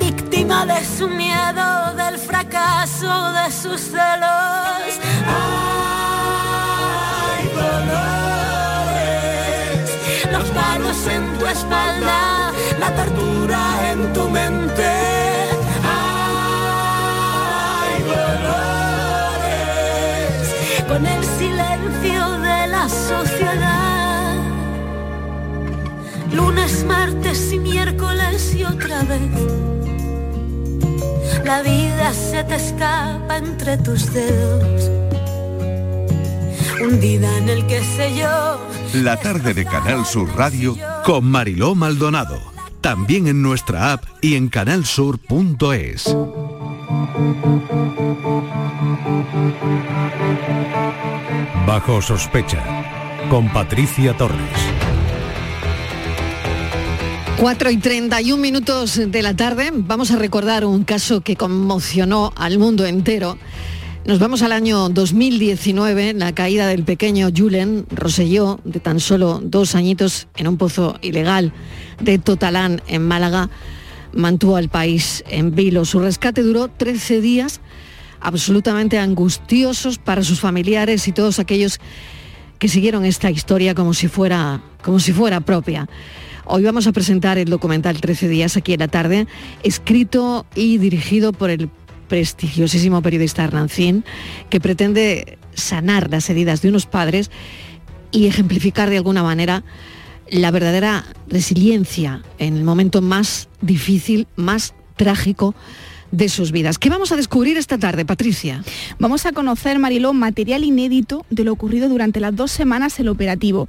[0.00, 4.98] Víctima de su miedo, del fracaso, de sus celos.
[7.30, 7.94] ¡Ay, dolores!
[10.32, 12.50] Los palos en tu espalda,
[12.80, 15.03] la tortura en tu mente.
[26.64, 29.20] Lunes, martes y miércoles y otra vez.
[31.44, 34.90] La vida se te escapa entre tus dedos.
[36.80, 38.58] Hundida en el que sé yo.
[38.94, 42.40] La tarde de Canal Sur Radio con Mariló Maldonado.
[42.80, 46.16] También en nuestra app y en canalsur.es.
[51.66, 52.62] Bajo sospecha,
[53.28, 54.73] con Patricia Torres.
[57.44, 62.58] 4 y 31 minutos de la tarde, vamos a recordar un caso que conmocionó al
[62.58, 63.36] mundo entero.
[64.06, 69.74] Nos vamos al año 2019, la caída del pequeño Julen Roselló, de tan solo dos
[69.74, 71.52] añitos, en un pozo ilegal
[72.00, 73.50] de Totalán, en Málaga,
[74.14, 75.84] mantuvo al país en vilo.
[75.84, 77.60] Su rescate duró 13 días,
[78.20, 81.78] absolutamente angustiosos para sus familiares y todos aquellos
[82.58, 85.86] que siguieron esta historia como si fuera, como si fuera propia.
[86.46, 89.26] Hoy vamos a presentar el documental 13 días aquí en la tarde,
[89.62, 91.70] escrito y dirigido por el
[92.08, 94.04] prestigiosísimo periodista Hernancín,
[94.50, 97.30] que pretende sanar las heridas de unos padres
[98.10, 99.64] y ejemplificar de alguna manera
[100.30, 105.54] la verdadera resiliencia en el momento más difícil, más trágico
[106.10, 106.78] de sus vidas.
[106.78, 108.62] ¿Qué vamos a descubrir esta tarde, Patricia?
[108.98, 113.66] Vamos a conocer, Mariló, material inédito de lo ocurrido durante las dos semanas el operativo.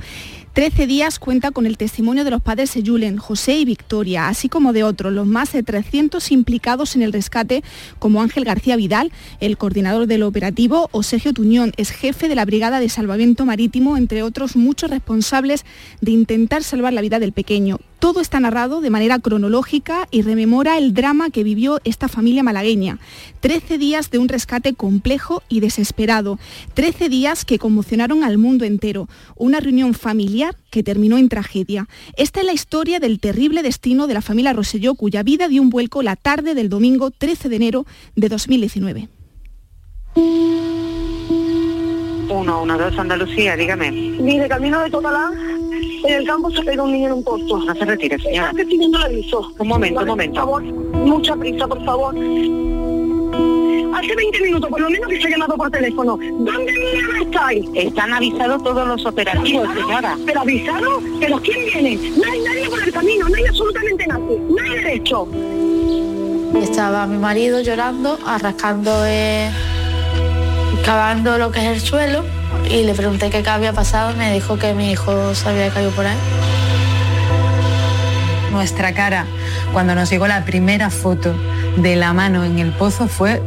[0.56, 4.72] 13 días cuenta con el testimonio de los padres Julen, José y Victoria, así como
[4.72, 7.62] de otros, los más de 300 implicados en el rescate,
[8.00, 12.46] como Ángel García Vidal, el coordinador del operativo, o Sergio Tuñón, es jefe de la
[12.46, 15.66] Brigada de Salvamento Marítimo, entre otros muchos responsables
[16.00, 17.82] de intentar salvar la vida del pequeño.
[18.00, 23.00] Todo está narrado de manera cronológica y rememora el drama que vivió esta familia malagueña.
[23.40, 26.38] 13 días de un rescate complejo y desesperado.
[26.74, 29.08] 13 días que conmocionaron al mundo entero.
[29.36, 31.88] Una reunión familiar que terminó en tragedia.
[32.18, 35.70] Esta es la historia del terrible destino de la familia Roselló, cuya vida dio un
[35.70, 39.10] vuelco la tarde del domingo 13 de enero de 2019.
[42.44, 43.92] 112 Andalucía, dígame.
[43.92, 45.34] Mire, camino de Totalán,
[46.06, 47.60] en el campo se pega un niño en un pozo.
[47.60, 48.52] No se retire, señora.
[48.58, 49.52] Estoy el aviso.
[49.58, 50.46] Un momento, un momento.
[50.46, 52.16] Por favor, mucha prisa, por favor.
[53.96, 56.18] Hace 20 minutos, por lo menos que se ha llamado por teléfono.
[56.18, 57.66] ¿Dónde mierda estáis?
[57.74, 59.88] Están avisados todos los operativos, ¿Avisado?
[59.88, 60.18] señora.
[60.26, 61.02] ¿Pero avisado?
[61.22, 61.96] ¿Pero quién viene?
[62.18, 64.40] No hay nadie por el camino, no hay absolutamente nadie.
[64.50, 65.28] No hay derecho.
[66.62, 69.50] Estaba mi marido llorando, arrascando, eh,
[70.84, 72.24] cavando lo que es el suelo
[72.70, 75.92] y le pregunté qué había pasado y me dijo que mi hijo se había caído
[75.92, 76.18] por ahí.
[78.52, 79.26] Nuestra cara
[79.74, 81.34] cuando nos llegó la primera foto
[81.78, 83.42] de la mano en el pozo fue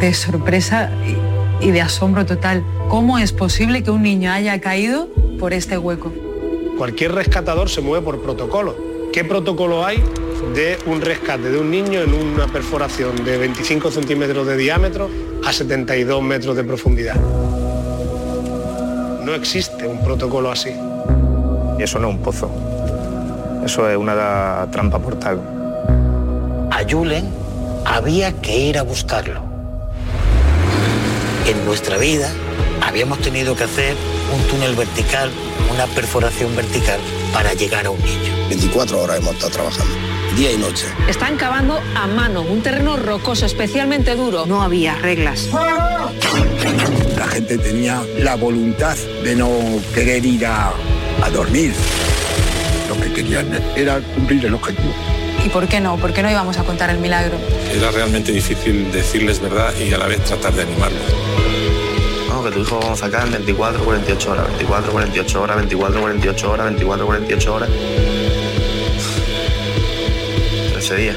[0.00, 2.64] de sorpresa y y de asombro total.
[2.88, 5.08] ¿Cómo es posible que un niño haya caído
[5.38, 6.12] por este hueco?
[6.76, 8.93] Cualquier rescatador se mueve por protocolo.
[9.14, 10.02] ¿Qué protocolo hay
[10.56, 15.08] de un rescate de un niño en una perforación de 25 centímetros de diámetro
[15.46, 17.14] a 72 metros de profundidad?
[19.22, 20.70] No existe un protocolo así.
[21.78, 22.50] Y eso no es un pozo.
[23.64, 25.40] Eso es una trampa mortal.
[26.72, 27.30] A Julen
[27.84, 29.42] había que ir a buscarlo.
[31.46, 32.32] En nuestra vida
[32.84, 33.94] habíamos tenido que hacer
[34.34, 35.30] un túnel vertical,
[35.72, 36.98] una perforación vertical
[37.32, 38.33] para llegar a un niño.
[38.48, 39.94] 24 horas hemos estado trabajando,
[40.36, 40.86] día y noche.
[41.08, 44.46] Están cavando a mano, un terreno rocoso, especialmente duro.
[44.46, 45.48] No había reglas.
[47.16, 49.50] La gente tenía la voluntad de no
[49.94, 50.72] querer ir a,
[51.22, 51.72] a dormir.
[52.88, 54.92] Lo que querían era cumplir el objetivo.
[55.44, 55.96] ¿Y por qué no?
[55.96, 57.36] ¿Por qué no íbamos a contar el milagro?
[57.74, 61.02] Era realmente difícil decirles verdad y a la vez tratar de animarlos.
[62.30, 66.00] No, que tu hijo vamos a sacar en 24, 48 horas, 24, 48 horas, 24,
[66.00, 67.68] 48 horas, 24, 48 horas.
[70.86, 71.16] 13 días.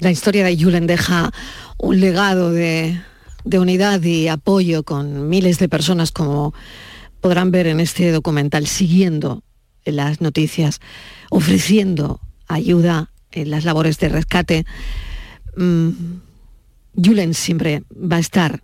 [0.00, 1.30] La historia de Julen deja
[1.78, 3.02] un legado de
[3.44, 6.54] unidad y apoyo con miles de personas como
[7.20, 9.42] podrán ver en este documental siguiendo
[9.84, 10.80] las noticias,
[11.30, 14.64] ofreciendo ayuda en las labores de rescate.
[15.56, 15.90] Mm,
[17.02, 18.62] Julen siempre va a estar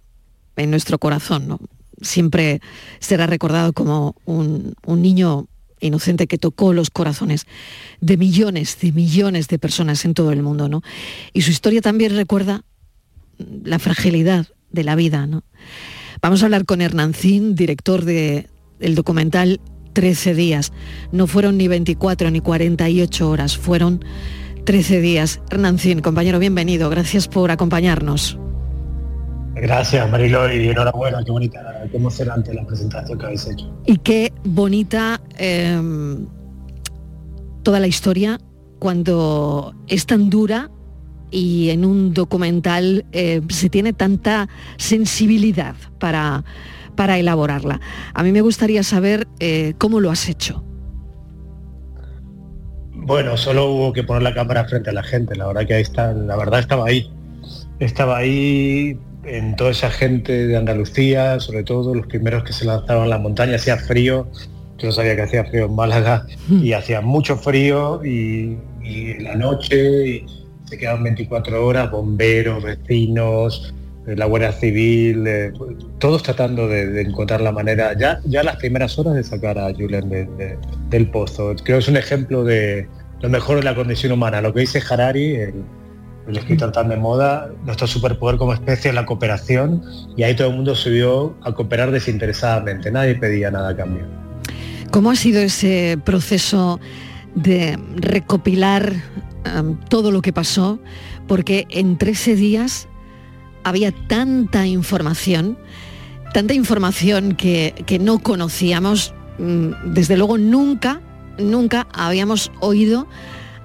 [0.57, 1.59] en nuestro corazón, ¿no?
[2.03, 2.61] siempre
[3.01, 5.48] será recordado como un, un niño
[5.81, 7.46] inocente que tocó los corazones
[8.01, 10.83] de millones, de millones de personas en todo el mundo, ¿no?
[11.33, 12.64] Y su historia también recuerda
[13.64, 15.44] la fragilidad de la vida, ¿no?
[16.20, 18.48] Vamos a hablar con Hernancín, director de,
[18.81, 19.61] del documental
[19.92, 20.72] 13 días.
[21.12, 24.05] No fueron ni 24 ni 48 horas, fueron
[24.68, 25.40] 13 días.
[25.50, 26.90] Hernancín, compañero, bienvenido.
[26.90, 28.38] Gracias por acompañarnos.
[29.54, 33.74] Gracias, Marilo, y enhorabuena, qué bonita, qué emocionante la presentación que habéis hecho.
[33.87, 35.81] Y qué bonita eh,
[37.62, 38.38] toda la historia
[38.78, 40.70] cuando es tan dura
[41.31, 46.44] y en un documental eh, se tiene tanta sensibilidad para,
[46.94, 47.81] para elaborarla.
[48.12, 50.67] A mí me gustaría saber eh, cómo lo has hecho.
[53.09, 55.81] Bueno, solo hubo que poner la cámara frente a la gente, la verdad que ahí
[55.83, 57.11] está, la verdad estaba ahí.
[57.81, 63.05] Estaba ahí en toda esa gente de Andalucía, sobre todo los primeros que se lanzaron
[63.05, 64.29] a la montaña, hacía frío,
[64.77, 69.25] yo no sabía que hacía frío en Málaga, y hacía mucho frío y, y en
[69.25, 70.27] la noche y
[70.66, 73.75] se quedaban 24 horas, bomberos, vecinos,
[74.07, 75.53] eh, la Guardia Civil, eh,
[75.99, 79.73] todos tratando de, de encontrar la manera, ya, ya las primeras horas de sacar a
[79.73, 80.59] Julen de- de-
[80.90, 81.55] del pozo.
[81.64, 82.87] Creo que es un ejemplo de
[83.20, 85.64] lo mejor de la condición humana, lo que dice Harari, el,
[86.28, 89.83] escritor tan de moda, nuestro superpoder como especie es la cooperación
[90.14, 94.04] y ahí todo el mundo vio a cooperar desinteresadamente, nadie pedía nada a cambio.
[94.90, 96.81] ¿Cómo ha sido ese proceso
[97.35, 98.92] de recopilar
[99.59, 100.78] um, todo lo que pasó?
[101.26, 102.88] Porque en 13 días
[103.64, 105.59] había tanta información,
[106.35, 109.14] tanta información que, que no conocíamos.
[109.38, 111.00] Mm, Desde luego nunca,
[111.38, 113.07] nunca habíamos oído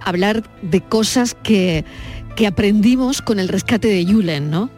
[0.01, 1.85] hablar de cosas que,
[2.35, 4.69] que aprendimos con el rescate de Julen, ¿no?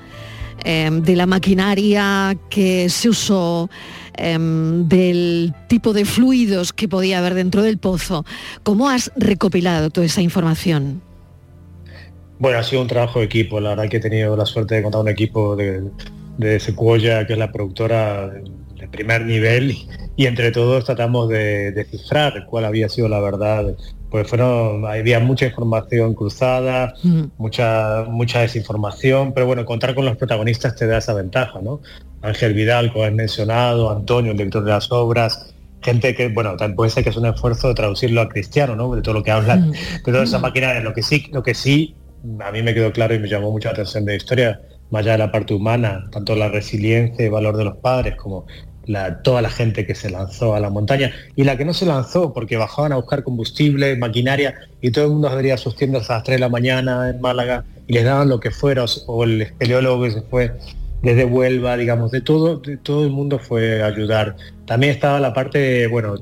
[0.63, 3.69] Eh, de la maquinaria que se usó,
[4.17, 8.25] em, del tipo de fluidos que podía haber dentro del pozo.
[8.63, 11.01] ¿Cómo has recopilado toda esa información?
[12.39, 14.83] Bueno, ha sido un trabajo de equipo, la verdad que he tenido la suerte de
[14.83, 15.83] contar un equipo de,
[16.37, 16.59] de
[17.27, 19.75] que es la productora de primer nivel,
[20.15, 23.75] y entre todos tratamos de descifrar cuál había sido la verdad.
[24.09, 26.93] Pues fueron, había mucha información cruzada,
[27.37, 31.81] mucha, mucha desinformación, pero bueno, contar con los protagonistas te da esa ventaja, ¿no?
[32.21, 36.75] Ángel Vidal, como has mencionado, Antonio, el director de las obras, gente que, bueno, también
[36.75, 38.95] puede ser que es un esfuerzo de traducirlo a cristiano, ¿no?
[38.95, 41.95] De todo lo que hablan, de toda esa máquina, lo que sí, lo que sí,
[42.39, 45.13] a mí me quedó claro y me llamó mucha atención de la historia, más allá
[45.13, 48.45] de la parte humana, tanto la resiliencia y valor de los padres como
[49.23, 52.33] toda la gente que se lanzó a la montaña y la que no se lanzó
[52.33, 56.23] porque bajaban a buscar combustible, maquinaria y todo el mundo abría sus tiendas a las
[56.23, 59.41] 3 de la mañana en Málaga y les daban lo que fuera o, o el
[59.41, 60.51] espeleólogo que se fue
[61.01, 64.35] desde Huelva, digamos, de todo, de todo el mundo fue a ayudar.
[64.65, 66.15] También estaba la parte, bueno,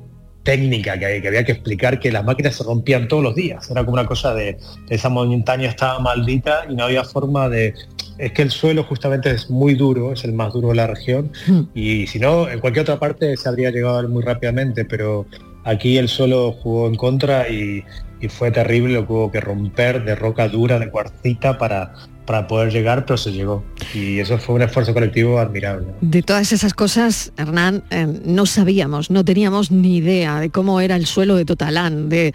[0.43, 3.69] técnica que, que había que explicar que las máquinas se rompían todos los días.
[3.69, 4.57] Era como una cosa de,
[4.89, 7.73] esa montaña estaba maldita y no había forma de...
[8.17, 11.31] Es que el suelo justamente es muy duro, es el más duro de la región
[11.73, 15.25] y si no, en cualquier otra parte se habría llegado muy rápidamente, pero
[15.65, 17.83] Aquí el suelo jugó en contra y,
[18.19, 21.93] y fue terrible, lo que hubo que romper de roca dura, de cuarcita para,
[22.25, 23.63] para poder llegar, pero se llegó.
[23.93, 25.87] Y eso fue un esfuerzo colectivo admirable.
[26.01, 30.95] De todas esas cosas, Hernán, eh, no sabíamos, no teníamos ni idea de cómo era
[30.95, 32.33] el suelo de Totalán, de,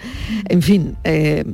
[0.49, 1.45] en fin, eh,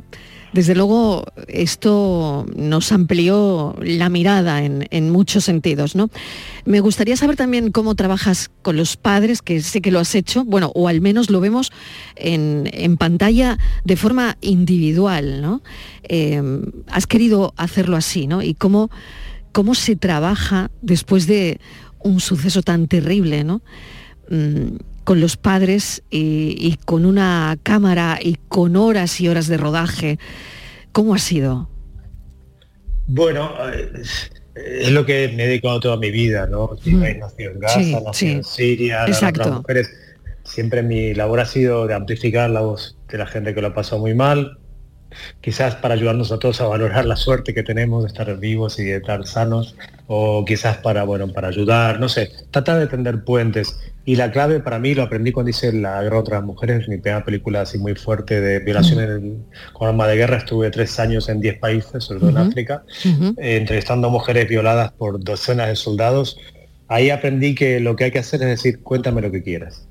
[0.54, 6.10] desde luego esto nos amplió la mirada en, muchos sentidos, ¿no?
[6.64, 10.44] Me gustaría saber también cómo trabajas con los padres, que sé que lo has hecho,
[10.44, 11.72] bueno, o al menos lo vemos
[12.14, 15.60] en, pantalla de forma individual, ¿no?
[16.04, 16.40] Eh,
[16.88, 18.40] has querido hacerlo así, ¿no?
[18.40, 18.90] Y cómo,
[19.50, 21.58] cómo se trabaja después de
[21.98, 23.60] un suceso tan terrible, ¿no?
[24.30, 29.56] Mm, con los padres y, y con una cámara y con horas y horas de
[29.58, 30.18] rodaje.
[30.92, 31.68] ¿Cómo ha sido?
[33.06, 33.90] Bueno, eh,
[34.54, 36.70] es lo que me he dedicado toda mi vida, ¿no?
[36.82, 37.18] Si Mm.
[37.18, 38.28] nacido en Gaza, Sí, nacido sí.
[38.30, 39.40] en Siria, las Exacto.
[39.42, 39.90] otras mujeres.
[40.44, 43.74] Siempre mi labor ha sido de amplificar la voz de la gente que lo ha
[43.74, 44.58] pasado muy mal,
[45.40, 48.84] quizás para ayudarnos a todos a valorar la suerte que tenemos de estar vivos y
[48.84, 53.78] de estar sanos, o quizás para, bueno, para ayudar, no sé, tratar de tender puentes.
[54.06, 56.98] Y la clave para mí, lo aprendí cuando hice La guerra contra las mujeres, mi
[56.98, 61.28] primera película así muy fuerte de violaciones en- con arma de guerra, estuve tres años
[61.30, 62.36] en 10 países, sobre todo en.
[62.50, 62.82] África,
[63.38, 66.36] eh, entrevistando a mujeres violadas por docenas de soldados.
[66.86, 69.86] Ahí aprendí que lo que hay que hacer es decir, cuéntame lo que quieras.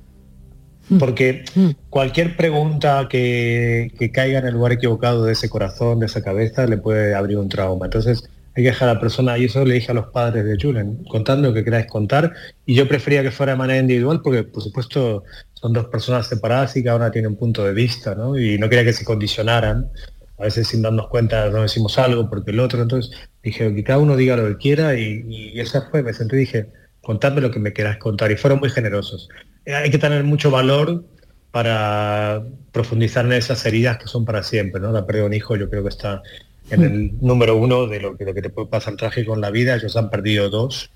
[0.99, 1.45] Porque
[1.89, 6.67] cualquier pregunta que, que caiga en el lugar equivocado de ese corazón, de esa cabeza,
[6.67, 7.85] le puede abrir un trauma.
[7.85, 10.57] Entonces hay que dejar a la persona, y eso le dije a los padres de
[10.61, 12.33] Julen, contad lo que queráis contar,
[12.65, 15.23] y yo prefería que fuera de manera individual, porque por supuesto
[15.53, 18.37] son dos personas separadas y cada una tiene un punto de vista, ¿no?
[18.37, 19.89] Y no quería que se condicionaran,
[20.37, 23.99] a veces sin darnos cuenta no decimos algo porque el otro, entonces dije que cada
[23.99, 26.67] uno diga lo que quiera, y, y esa fue, me senté y dije,
[27.03, 29.29] contadme lo que me queráis contar, y fueron muy generosos.
[29.65, 31.03] Eh, Hay que tener mucho valor
[31.51, 34.91] para profundizar en esas heridas que son para siempre, ¿no?
[34.91, 36.23] La pérdida de un hijo yo creo que está
[36.71, 39.51] en el número uno de lo que, lo que te puede pasar trágico en la
[39.51, 39.75] vida.
[39.75, 40.89] Ellos han perdido dos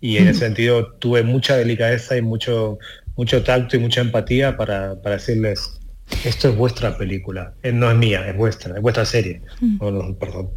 [0.00, 2.78] y en ese sentido tuve mucha delicadeza y mucho,
[3.16, 5.80] mucho tacto y mucha empatía para, para decirles,
[6.24, 9.40] esto es vuestra película, Eh, no es mía, es vuestra, es vuestra serie.
[9.60, 9.78] Mm.
[9.80, 10.50] No, perdón.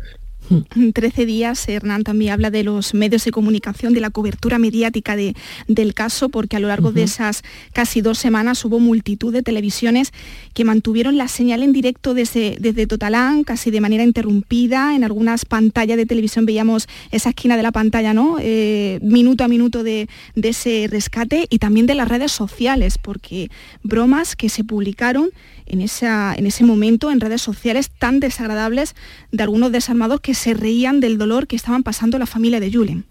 [0.76, 5.16] En 13 días, Hernán también habla de los medios de comunicación, de la cobertura mediática
[5.16, 5.36] de-
[5.68, 7.44] del caso, porque a lo largo de esas
[7.74, 10.12] casi dos semanas hubo multitud de televisiones
[10.54, 14.96] que mantuvieron la señal en directo desde, desde Totalán, casi de manera interrumpida.
[14.96, 18.38] En algunas pantallas de televisión veíamos esa esquina de la pantalla, ¿no?
[18.40, 23.50] Eh, minuto a minuto de, de ese rescate y también de las redes sociales, porque
[23.84, 25.30] bromas que se publicaron
[25.66, 28.96] en, esa, en ese momento en redes sociales tan desagradables
[29.32, 33.06] de algunos desarmados que se reían del dolor que estaban pasando la familia de Julen.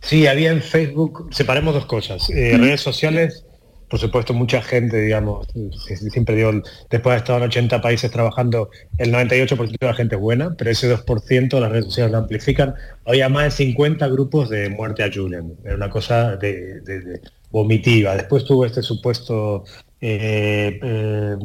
[0.00, 2.30] Sí, había en Facebook, separemos dos cosas.
[2.30, 2.56] Eh.
[2.56, 3.44] Redes sociales,
[3.90, 6.52] por supuesto, mucha gente, digamos, si- si- siempre digo,
[6.88, 10.70] después de estar en 80 países trabajando, el 98% de la gente es buena, pero
[10.70, 12.74] ese 2% las redes sociales lo amplifican.
[13.04, 15.54] Había más de 50 grupos de muerte a Julian.
[15.64, 18.14] Era una cosa de, de- de vomitiva.
[18.14, 19.64] Después tuvo este supuesto
[20.00, 21.36] eh, eh,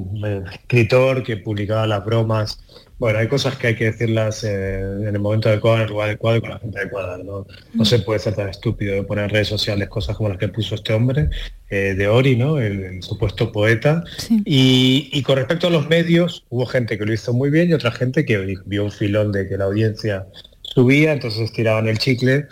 [0.54, 2.60] escritor que publicaba las bromas.
[3.00, 6.08] Bueno, hay cosas que hay que decirlas eh, en el momento adecuado, en el lugar
[6.10, 7.18] adecuado y con la gente adecuada.
[7.18, 10.38] No, no se puede ser tan estúpido de poner en redes sociales cosas como las
[10.38, 11.30] que puso este hombre
[11.70, 12.60] de Ori, ¿no?
[12.60, 14.04] el, el supuesto poeta.
[14.46, 17.74] Y, y con respecto a los medios, hubo gente que lo hizo muy bien y
[17.74, 20.28] otra gente que vio un filón de que la audiencia
[20.62, 22.46] subía, entonces tiraban el chicle.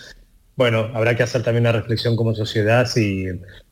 [0.56, 3.28] Bueno, habrá que hacer también una reflexión como sociedad si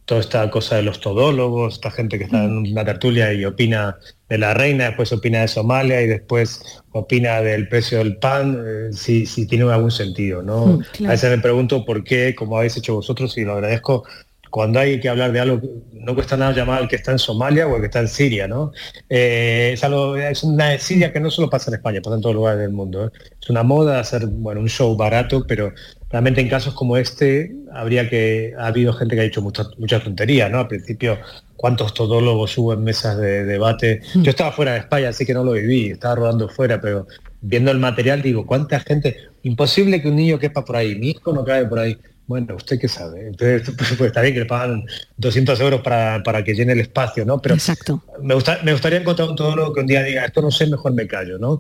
[0.10, 4.00] toda esta cosa de los todólogos, esta gente que está en una tertulia y opina
[4.28, 8.90] de la reina, después opina de Somalia y después opina del precio del pan, eh,
[8.92, 10.66] si, si tiene algún sentido, ¿no?
[10.66, 11.10] Mm, claro.
[11.10, 14.04] A veces me pregunto por qué, como habéis hecho vosotros, y lo agradezco,
[14.50, 15.62] cuando hay que hablar de algo,
[15.94, 18.48] no cuesta nada llamar al que está en Somalia o al que está en Siria,
[18.48, 18.72] ¿no?
[19.10, 22.34] Eh, es, algo, es una Siria que no solo pasa en España, pasa en todos
[22.34, 23.06] lugares del mundo.
[23.06, 23.12] ¿eh?
[23.40, 25.72] Es una moda hacer bueno, un show barato, pero
[26.10, 30.00] realmente en casos como este habría que, ha habido gente que ha dicho mucha, mucha
[30.00, 30.60] tontería, ¿no?
[30.60, 31.18] Al principio,
[31.56, 34.02] ¿cuántos todólogos hubo en mesas de debate?
[34.16, 37.08] Yo estaba fuera de España, así que no lo viví, estaba rodando fuera, pero
[37.42, 39.18] viendo el material digo, ¿cuánta gente?
[39.44, 41.98] Imposible que un niño quepa por ahí, mi hijo no cae por ahí.
[42.30, 43.26] Bueno, ¿usted qué sabe?
[43.26, 44.86] Entonces, pues, pues, está bien que le pagan
[45.18, 47.42] 200 euros para, para que llene el espacio, ¿no?
[47.42, 48.04] Pero Exacto.
[48.22, 50.94] Me, gusta, me gustaría encontrar un todólogo que un día diga, esto no sé, mejor
[50.94, 51.58] me callo, ¿no?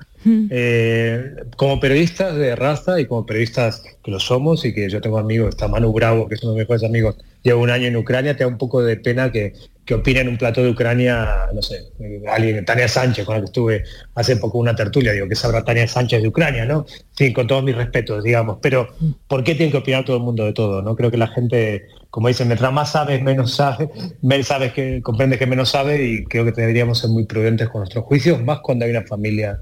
[0.52, 5.50] Eh, como periodistas de raza y como periodistas lo somos y que yo tengo amigos,
[5.50, 8.36] está Manu Bravo, que es uno de mis mejores amigos, llevo un año en Ucrania,
[8.36, 9.54] te da un poco de pena que,
[9.86, 11.86] que opine un plato de Ucrania, no sé,
[12.28, 13.84] alguien, Tania Sánchez, con la que estuve
[14.14, 16.86] hace poco una tertulia, digo, que sabrá Tania Sánchez de Ucrania, ¿no?
[17.18, 18.88] Sí, con todos mis respetos, digamos, pero
[19.28, 20.82] ¿por qué tiene que opinar todo el mundo de todo?
[20.82, 20.96] ¿no?
[20.96, 23.90] Creo que la gente, como dicen, mientras más sabes, menos sabes,
[24.22, 27.82] menos sabes que comprendes que menos sabe y creo que deberíamos ser muy prudentes con
[27.82, 29.60] nuestros juicios, más cuando hay una familia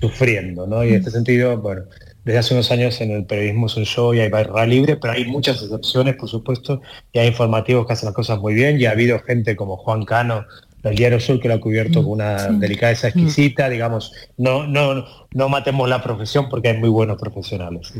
[0.00, 0.84] sufriendo, ¿no?
[0.84, 1.82] Y en este sentido, bueno,
[2.24, 5.14] desde hace unos años en el periodismo es un show y hay barra libre, pero
[5.14, 6.80] hay muchas excepciones, por supuesto,
[7.12, 10.04] y hay informativos que hacen las cosas muy bien, y ha habido gente como Juan
[10.04, 10.44] Cano
[10.82, 15.48] del Diario Sur que lo ha cubierto con una delicadeza exquisita, digamos, no, no, no
[15.48, 17.92] matemos la profesión porque hay muy buenos profesionales.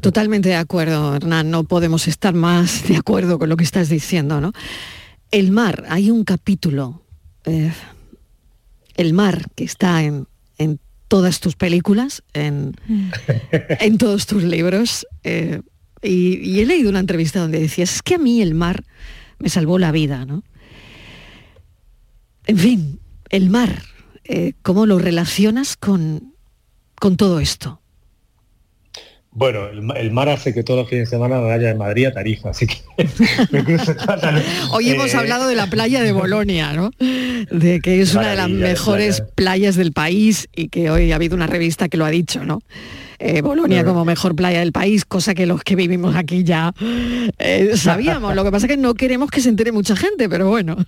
[0.00, 4.40] Totalmente de acuerdo, Hernán, no podemos estar más de acuerdo con lo que estás diciendo,
[4.40, 4.52] ¿no?
[5.30, 7.02] El mar, hay un capítulo,
[7.44, 7.72] eh,
[8.96, 10.26] el mar que está en,
[10.58, 12.76] en todas tus películas, en,
[13.48, 15.06] en todos tus libros.
[15.24, 15.62] eh,
[16.02, 18.84] y, y he leído una entrevista donde decías, es que a mí el mar
[19.38, 20.44] me salvó la vida, ¿no?
[22.46, 23.00] En fin,
[23.30, 23.82] el mar,
[24.24, 26.34] eh, ¿cómo lo relacionas con,
[27.00, 27.82] con todo esto?
[29.30, 31.74] Bueno, el, ma- el mar hace que todos los fines de semana me vaya de
[31.74, 32.78] Madrid a Tarifa, así que
[33.50, 33.94] me cruzo
[34.72, 36.90] Hoy hemos Eh, hablado de la playa de Bolonia, ¿no?
[36.98, 39.32] De que es una de las de mejores playa.
[39.34, 42.60] playas del país y que hoy ha habido una revista que lo ha dicho, ¿no?
[43.18, 46.72] Eh, Bolonia como mejor playa del país, cosa que los que vivimos aquí ya
[47.38, 48.34] eh, sabíamos.
[48.34, 50.76] Lo que pasa es que no queremos que se entere mucha gente, pero bueno.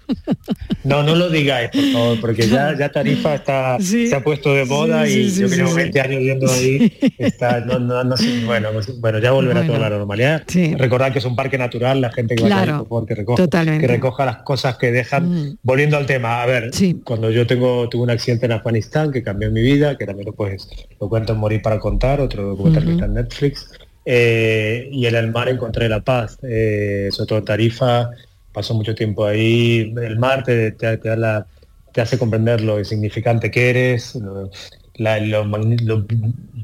[0.82, 4.64] No, no lo digáis, por favor, porque ya, ya Tarifa está, se ha puesto de
[4.64, 5.76] moda sí, y yo que llevo sí.
[5.76, 9.74] 20 años viendo ahí, está, no, no, no sé, bueno, pues, bueno, ya volverá Bueno.
[9.74, 10.42] toda la normalidad.
[10.78, 13.86] Recordad que es un parque natural, la gente que va a por que recoja, totalmente.
[13.86, 15.30] que recoja las cosas que dejan.
[15.30, 15.58] Mm.
[15.62, 16.70] Volviendo al tema, a ver,
[17.04, 20.32] cuando yo tengo tuve un accidente en Afganistán que cambió mi vida, que también lo
[20.32, 20.66] pues
[20.98, 23.70] lo cuento en Morir para contar, otro documental que está en Netflix.
[24.04, 28.10] eh, y en el mar encontré la paz, eh, sobre todo Tarifa,
[28.52, 29.92] pasó mucho tiempo ahí.
[30.02, 31.46] El mar te, te- te da la-
[31.92, 34.50] te hace comprender lo insignificante que eres, lo,
[34.96, 35.44] la- lo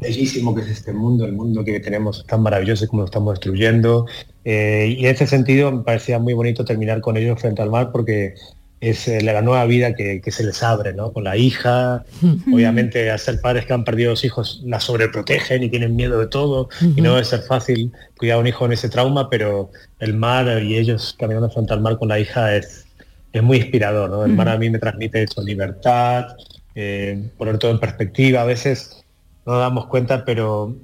[0.00, 3.34] bellísimo que es este mundo, el mundo que tenemos tan maravilloso y cómo lo estamos
[3.34, 4.06] destruyendo.
[4.44, 7.90] Eh, y en ese sentido me parecía muy bonito terminar con ellos frente al mar
[7.92, 8.34] porque
[8.80, 11.12] es eh, la nueva vida que, que se les abre, ¿no?
[11.12, 12.04] Con la hija,
[12.52, 16.26] obviamente a ser padres que han perdido los hijos la sobreprotegen y tienen miedo de
[16.26, 20.14] todo y no debe ser fácil cuidar a un hijo en ese trauma, pero el
[20.14, 22.86] mar y ellos caminando frente al mar con la hija es,
[23.32, 24.24] es muy inspirador, ¿no?
[24.24, 26.26] El mar a mí me transmite eso, libertad,
[26.74, 29.04] eh, poner todo en perspectiva, a veces
[29.46, 30.76] no nos damos cuenta, pero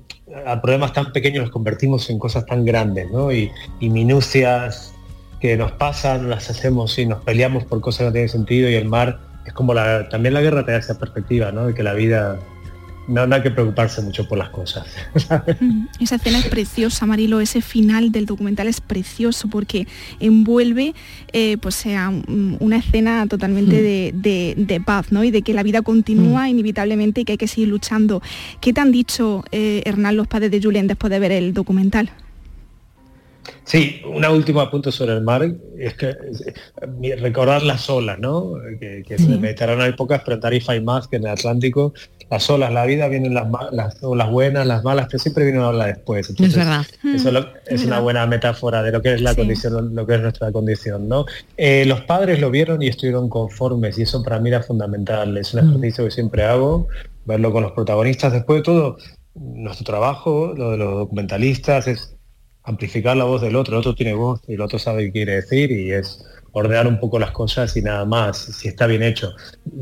[0.46, 3.30] a problemas tan pequeños los convertimos en cosas tan grandes, ¿no?
[3.30, 4.94] Y, y minucias
[5.42, 8.74] que nos pasan, las hacemos y nos peleamos por cosas que no tienen sentido y
[8.76, 11.66] el mar es como la, también la guerra te da esa perspectiva, ¿no?
[11.66, 12.38] De que la vida
[13.08, 14.86] no, no hay que preocuparse mucho por las cosas.
[15.60, 19.86] Mm, Esa escena es preciosa, Marilo, ese final del documental es precioso porque
[20.20, 20.94] envuelve
[21.32, 23.82] eh, pues sea un- una escena totalmente Mm.
[23.82, 25.24] de, de- de paz, ¿no?
[25.24, 28.22] Y de que la vida continúa inevitablemente y que hay que seguir luchando.
[28.60, 32.10] ¿Qué te han dicho, eh, Hernán, los padres de Julián después de ver el documental?
[33.64, 35.42] Sí, una última punto sobre el mar,
[35.78, 36.14] es que
[37.18, 38.54] recordar las olas, ¿no?
[38.78, 41.30] Que, que en el Mediterráneo hay pocas, pero en Tarifa hay más que en el
[41.30, 41.92] Atlántico.
[42.30, 45.68] Las olas, la vida, vienen las, las olas buenas, las malas, pero siempre viene una
[45.68, 46.30] ola después.
[46.30, 46.86] Entonces, verdad.
[47.14, 48.02] Eso es, lo- Es es una verdad.
[48.02, 49.36] buena metáfora de lo que es la Sí.
[49.36, 51.26] condición, lo que es nuestra condición, ¿no?
[51.56, 55.36] Eh, los padres lo vieron y estuvieron conformes y eso para mí era fundamental.
[55.36, 55.68] Es un Mm.
[55.70, 56.88] ejercicio que siempre hago,
[57.26, 58.32] verlo con los protagonistas.
[58.32, 58.96] Después de todo,
[59.34, 62.16] nuestro trabajo, lo de los documentalistas, es
[62.64, 63.74] amplificar la voz del otro.
[63.74, 67.00] El otro tiene voz y el otro sabe qué quiere decir y es ordenar un
[67.00, 69.32] poco las cosas y nada más, si está bien hecho.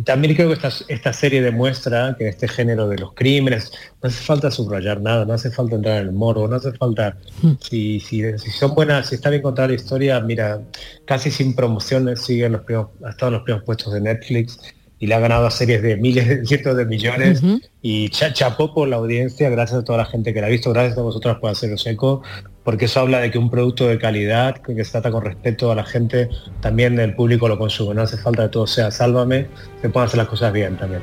[0.04, 4.22] También creo que esta, esta serie demuestra que este género de los crímenes no hace
[4.24, 7.16] falta subrayar nada, no hace falta entrar en el morbo, no hace falta,
[7.60, 10.62] si, si, si son buenas, si está bien contada la historia, mira,
[11.06, 14.60] casi sin promociones sigue en los primeros, ha estado en los primeros puestos de Netflix
[15.00, 17.42] y le ha ganado a series de miles, de cientos de millones
[17.82, 20.70] y cha- chapó por la audiencia, gracias a toda la gente que la ha visto,
[20.72, 22.22] gracias a vosotros por haceros eco,
[22.64, 25.72] porque eso habla de que un producto de calidad, que que se trata con respeto
[25.72, 26.28] a la gente,
[26.60, 29.46] también el público lo consume, no hace falta que todo sea sálvame,
[29.80, 31.00] se puedan hacer las cosas bien también.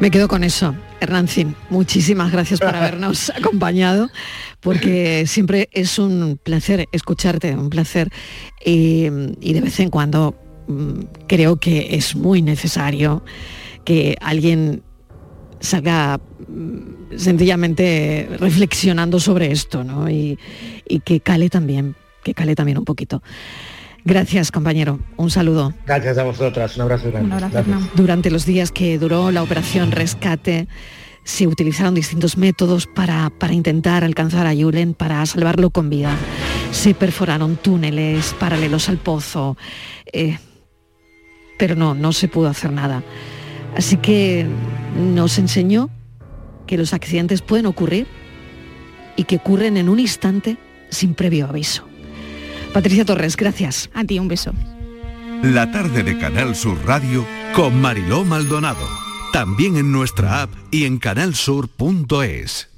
[0.00, 0.74] Me quedo con eso.
[1.00, 4.10] Hernancín, muchísimas gracias por habernos acompañado,
[4.58, 8.10] porque siempre es un placer escucharte, un placer.
[8.64, 9.06] Y,
[9.40, 10.34] y de vez en cuando
[11.26, 13.22] creo que es muy necesario
[13.84, 14.82] que alguien
[15.60, 20.10] salga mm, sencillamente reflexionando sobre esto, ¿no?
[20.10, 20.38] Y,
[20.86, 23.22] y que cale también, que cale también un poquito.
[24.04, 25.00] Gracias, compañero.
[25.16, 25.74] Un saludo.
[25.86, 27.36] Gracias a vosotras, un abrazo grande.
[27.36, 27.66] Gracias.
[27.94, 30.68] Durante los días que duró la operación Rescate,
[31.24, 36.16] se utilizaron distintos métodos para, para intentar alcanzar a Julen, para salvarlo con vida.
[36.70, 39.56] se perforaron túneles paralelos al pozo,
[40.12, 40.38] eh,
[41.58, 43.02] pero no, no se pudo hacer nada.
[43.76, 44.46] Así que
[44.96, 45.90] nos enseñó
[46.66, 48.06] que los accidentes pueden ocurrir
[49.16, 50.56] y que ocurren en un instante
[50.88, 51.86] sin previo aviso.
[52.72, 53.90] Patricia Torres, gracias.
[53.94, 54.52] A ti un beso.
[55.42, 58.86] La tarde de Canal Sur Radio Con Mariló Maldonado.
[59.32, 62.77] También en nuestra app y en canalsur.es.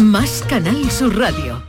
[0.00, 1.62] Más Canal Sur Radio.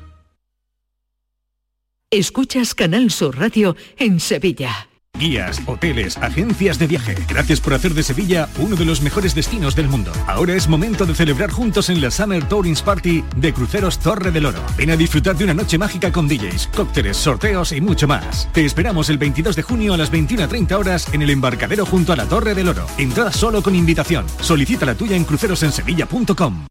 [2.09, 4.87] Escuchas Canal Sur Radio en Sevilla.
[5.19, 7.15] Guías, hoteles, agencias de viaje.
[7.27, 10.13] Gracias por hacer de Sevilla uno de los mejores destinos del mundo.
[10.27, 14.45] Ahora es momento de celebrar juntos en la Summer Tourings Party de Cruceros Torre del
[14.45, 14.63] Oro.
[14.77, 18.49] Ven a disfrutar de una noche mágica con DJs, cócteles, sorteos y mucho más.
[18.53, 22.15] Te esperamos el 22 de junio a las 21.30 horas en el embarcadero junto a
[22.15, 22.85] la Torre del Oro.
[22.97, 24.25] Entrada solo con invitación.
[24.39, 26.70] Solicita la tuya en crucerosensevilla.com.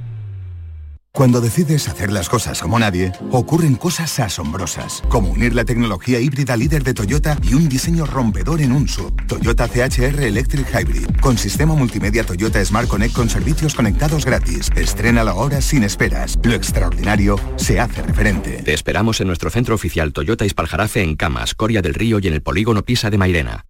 [1.13, 6.55] Cuando decides hacer las cosas como nadie, ocurren cosas asombrosas, como unir la tecnología híbrida
[6.55, 9.13] líder de Toyota y un diseño rompedor en un sub.
[9.27, 14.69] Toyota CHR Electric Hybrid, con sistema multimedia Toyota Smart Connect con servicios conectados gratis.
[14.75, 16.39] Estrena la hora sin esperas.
[16.43, 18.63] Lo extraordinario se hace referente.
[18.63, 22.33] Te esperamos en nuestro centro oficial Toyota Ispaljarafe en Camas, Coria del Río y en
[22.35, 23.65] el polígono Pisa de Mairena.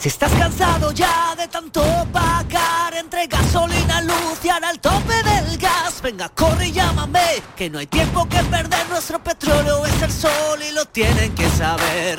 [0.00, 4.70] Si estás cansado ya de tanto pagar entre gasolina, luz y ahora
[6.10, 7.20] venga, corre y llámame,
[7.56, 11.48] que no hay tiempo que perder, nuestro petróleo es el sol y lo tienen que
[11.50, 12.18] saber.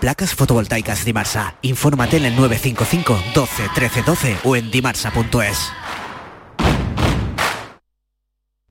[0.00, 1.56] Placas fotovoltaicas Dimarsa.
[1.62, 5.72] Infórmate en el 955 12 13 12 o en dimarsa.es.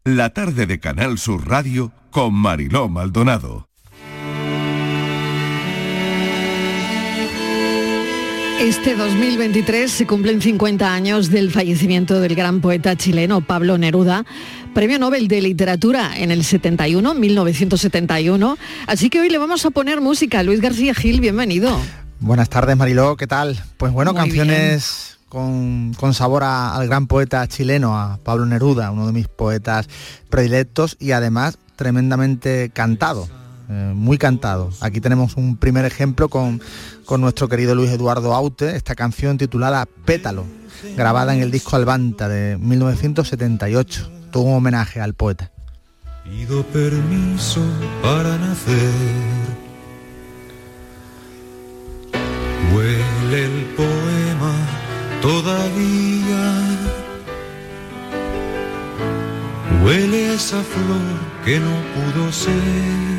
[0.05, 3.67] La tarde de Canal Sur Radio con Mariló Maldonado.
[8.59, 14.25] Este 2023 se cumplen 50 años del fallecimiento del gran poeta chileno Pablo Neruda,
[14.73, 18.57] Premio Nobel de Literatura en el 71, 1971.
[18.87, 20.41] Así que hoy le vamos a poner música.
[20.43, 21.79] Luis García Gil, bienvenido.
[22.19, 23.61] Buenas tardes Mariló, ¿qué tal?
[23.77, 28.89] Pues bueno, Muy canciones con, con sabor a- al gran poeta chileno, a Pablo Neruda,
[28.91, 29.87] uno de mis poetas
[30.29, 33.29] predilectos y además tremendamente cantado,
[33.69, 34.69] eh, muy cantado.
[34.79, 36.61] Aquí tenemos un primer ejemplo con,
[37.05, 40.45] con nuestro querido Luis Eduardo Aute, esta canción titulada Pétalo,
[40.95, 45.51] grabada en el disco Albanta de 1978, todo un homenaje al poeta.
[46.23, 47.61] Pido permiso
[48.01, 48.93] para nacer.
[52.73, 54.53] Huele el poema
[55.21, 56.63] todavía.
[59.83, 63.16] Huele esa flor que no pudo ser.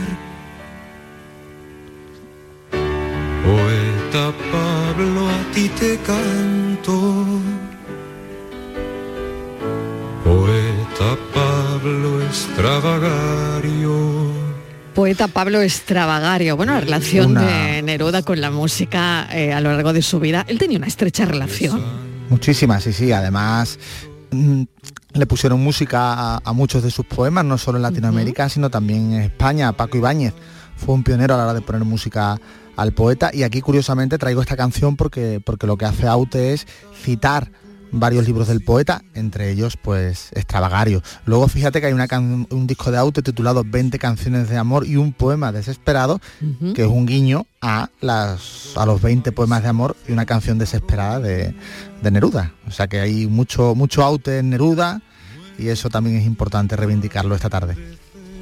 [3.45, 7.25] Poeta Pablo, a ti te canto.
[10.25, 14.29] Poeta Pablo extravagario.
[14.95, 16.57] Poeta Pablo Extravagario.
[16.57, 20.19] Bueno, la relación Una- de Neruda con la música eh, a lo largo de su
[20.19, 21.81] vida, él tenía una estrecha relación.
[22.29, 23.13] Muchísimas, sí, sí.
[23.13, 23.79] Además,
[24.33, 24.63] mm,
[25.15, 29.13] le pusieron música a, a muchos de sus poemas, no solo en Latinoamérica, sino también
[29.13, 29.73] en España.
[29.73, 30.35] Paco Ibáñez
[30.77, 32.37] fue un pionero a la hora de poner música
[32.79, 33.31] al poeta.
[33.35, 36.67] Y aquí, curiosamente, traigo esta canción porque, porque lo que hace Aute es
[37.05, 37.51] citar
[37.91, 41.03] varios libros del poeta, entre ellos pues Extravagario.
[41.25, 44.87] Luego fíjate que hay una can- un disco de Aute titulado 20 canciones de amor
[44.87, 46.21] y un poema desesperado,
[46.75, 50.59] que es un guiño a, las, a los 20 poemas de amor y una canción
[50.59, 51.55] desesperada de,
[52.03, 52.53] de Neruda.
[52.67, 55.01] O sea que hay mucho, mucho Aute en Neruda
[55.59, 57.75] y eso también es importante reivindicarlo esta tarde.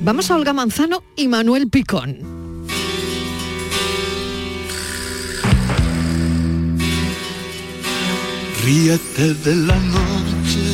[0.00, 2.35] Vamos a Olga Manzano y Manuel Picón.
[8.66, 10.66] Ríete de la noche,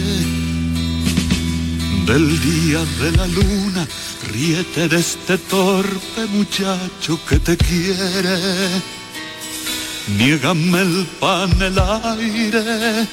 [2.07, 3.87] del día de la luna,
[4.33, 8.81] ríete de este torpe muchacho que te quiere.
[10.17, 13.07] Niégame el pan, el aire,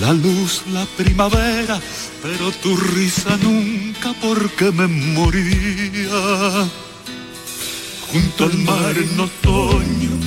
[0.00, 1.80] la luz, la primavera,
[2.20, 6.68] pero tu risa nunca porque me moría.
[8.10, 10.19] Junto al mar en otoño,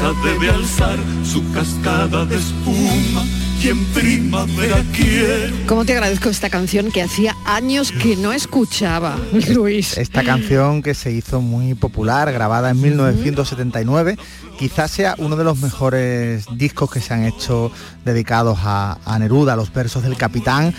[0.00, 3.24] debe alzar su cascada de espuma
[3.62, 5.54] y en primavera quiero.
[5.66, 9.18] ¿Cómo te agradezco esta canción que hacía años que no escuchaba,
[9.50, 9.98] Luis?
[9.98, 14.16] Esta canción que se hizo muy popular, grabada en 1979,
[14.58, 17.70] quizás sea uno de los mejores discos que se han hecho
[18.04, 20.74] dedicados a, a Neruda, los versos del capitán,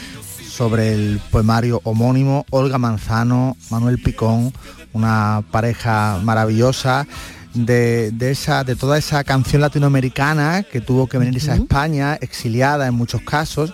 [0.49, 4.51] sobre el poemario homónimo, Olga Manzano, Manuel Picón,
[4.91, 7.05] una pareja maravillosa.
[7.53, 12.87] De, de esa, de toda esa canción latinoamericana que tuvo que venirse a España, exiliada
[12.87, 13.73] en muchos casos,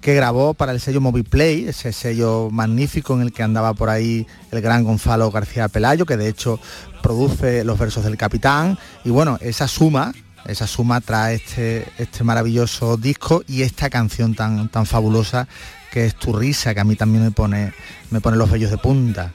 [0.00, 4.26] que grabó para el sello Moviplay, ese sello magnífico en el que andaba por ahí
[4.50, 6.60] el gran Gonzalo García Pelayo, que de hecho
[7.02, 8.78] produce los versos del capitán.
[9.04, 10.14] Y bueno, esa suma,
[10.46, 15.48] esa suma trae este, este maravilloso disco y esta canción tan, tan fabulosa
[15.90, 17.72] que es Tu risa, que a mí también me pone,
[18.10, 19.32] me pone los vellos de punta.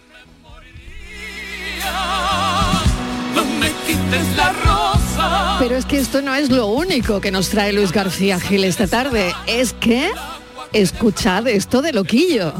[3.36, 5.57] No me quites la rosa.
[5.59, 8.88] Pero es que esto no es lo único que nos trae Luis García Gil esta
[8.88, 9.34] tarde.
[9.47, 10.09] Es que
[10.73, 12.53] escuchad esto de loquillo.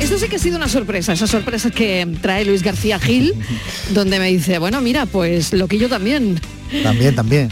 [0.00, 3.34] Esto sí que ha sido una sorpresa, esa sorpresa que trae Luis García Gil,
[3.90, 6.40] donde me dice, bueno, mira, pues loquillo también.
[6.82, 7.48] También, también.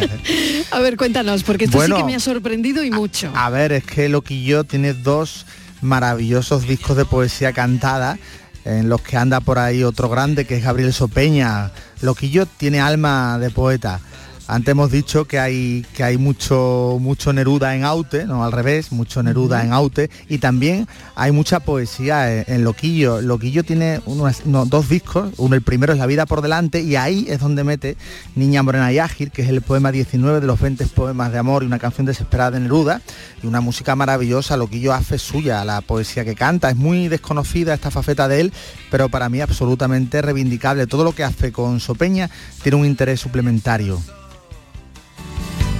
[0.70, 3.30] A ver, cuéntanos, porque esto Bueno, sí que me ha sorprendido y mucho.
[3.34, 5.46] A ver, es que Loquillo tiene dos
[5.82, 8.18] maravillosos discos de poesía cantada
[8.66, 11.70] en los que anda por ahí otro grande que es Gabriel Sopeña.
[12.02, 14.00] Loquillo tiene alma de poeta.
[14.48, 18.92] Antes hemos dicho que hay, que hay mucho, mucho Neruda en Aute, no al revés,
[18.92, 20.86] mucho Neruda en Aute, y también
[21.16, 23.20] hay mucha poesía en, en Loquillo.
[23.20, 26.94] Loquillo tiene unos, no, dos discos, uno el primero es La vida por delante, y
[26.94, 27.96] ahí es donde mete
[28.36, 31.64] Niña Morena y Ágil, que es el poema 19 de los 20 poemas de amor
[31.64, 33.02] y una canción desesperada de Neruda,
[33.42, 34.56] y una música maravillosa.
[34.56, 36.70] Loquillo hace suya la poesía que canta.
[36.70, 38.52] Es muy desconocida esta faceta de él,
[38.92, 40.86] pero para mí absolutamente reivindicable.
[40.86, 42.30] Todo lo que hace con Sopeña
[42.62, 44.00] tiene un interés suplementario.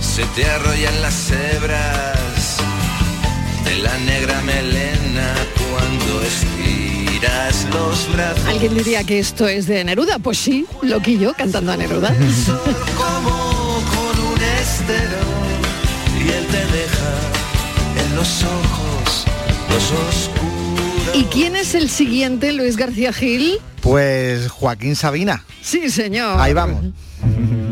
[0.00, 2.56] Se te arrollan las hebras
[3.64, 5.34] de la negra melena
[5.70, 8.46] cuando estiras los brazos.
[8.46, 10.18] ¿Alguien diría que esto es de Neruda?
[10.18, 12.14] Pues sí, loquillo cantando a Neruda.
[12.96, 15.20] Como con un estero
[16.18, 19.24] y él te deja en los ojos
[19.70, 21.14] los oscuros.
[21.14, 23.58] ¿Y quién es el siguiente, Luis García Gil?
[23.80, 25.44] Pues Joaquín Sabina.
[25.62, 26.40] Sí, señor.
[26.40, 26.84] Ahí vamos.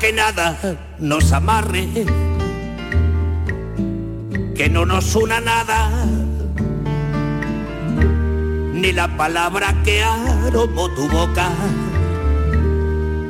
[0.00, 0.56] que nada
[0.98, 1.86] nos amarre,
[4.54, 5.90] que no nos una nada,
[8.72, 11.50] ni la palabra que aromó tu boca,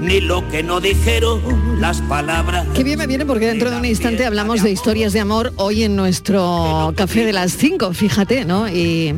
[0.00, 2.68] ni lo que no dijeron las palabras.
[2.72, 5.82] Qué bien me viene porque dentro de un instante hablamos de historias de amor hoy
[5.82, 8.68] en nuestro café de las 5, fíjate, ¿no?
[8.68, 9.12] Y,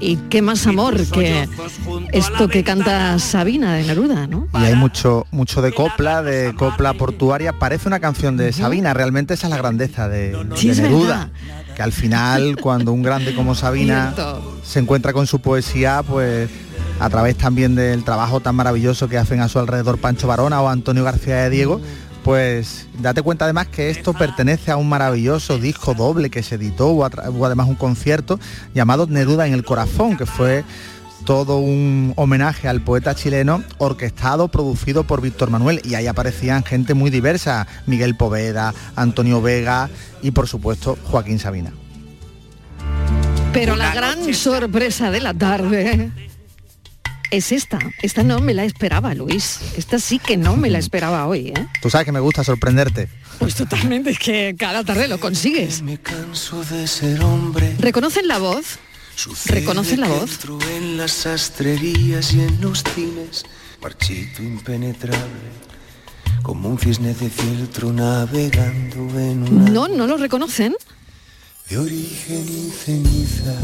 [0.00, 1.48] y qué más amor que
[2.12, 4.48] esto que canta Sabina de Neruda, ¿no?
[4.54, 7.52] Y hay mucho, mucho de copla, de copla portuaria.
[7.52, 11.30] Parece una canción de Sabina, realmente esa es la grandeza de, Sí, de es Neruda.
[11.74, 14.14] Que al final, cuando un grande como Sabina
[14.62, 16.48] se encuentra con su poesía, pues
[17.00, 20.68] a través también del trabajo tan maravilloso que hacen a su alrededor Pancho Varona o
[20.68, 21.80] Antonio García de Diego,
[22.24, 26.88] pues date cuenta además que esto pertenece a un maravilloso disco doble que se editó,
[26.88, 28.38] hubo, hubo además un concierto
[28.74, 30.64] llamado Neruda en el Corazón, que fue
[31.24, 36.94] todo un homenaje al poeta chileno orquestado, producido por Víctor Manuel y ahí aparecían gente
[36.94, 39.90] muy diversa, Miguel Poveda, Antonio Vega
[40.22, 41.72] y por supuesto Joaquín Sabina.
[43.52, 46.10] Pero la gran sorpresa de la tarde
[47.30, 47.78] es esta.
[48.02, 49.58] Esta no me la esperaba, Luis.
[49.76, 51.66] Esta sí que no me la esperaba hoy, ¿eh?
[51.82, 53.08] Tú sabes que me gusta sorprenderte.
[53.38, 55.82] Pues totalmente, es que cada tarde lo consigues.
[55.82, 57.76] Me canso de ser hombre.
[57.78, 58.78] ¿Reconocen la voz?
[59.46, 60.30] ¿Reconocen la voz?
[60.32, 63.44] entro en las sastrerías y en los cines,
[63.82, 65.18] marchito impenetrable.
[66.42, 70.76] como un cisne de filtro navegando en una No, no lo reconocen.
[71.68, 73.54] de origen y ceniza.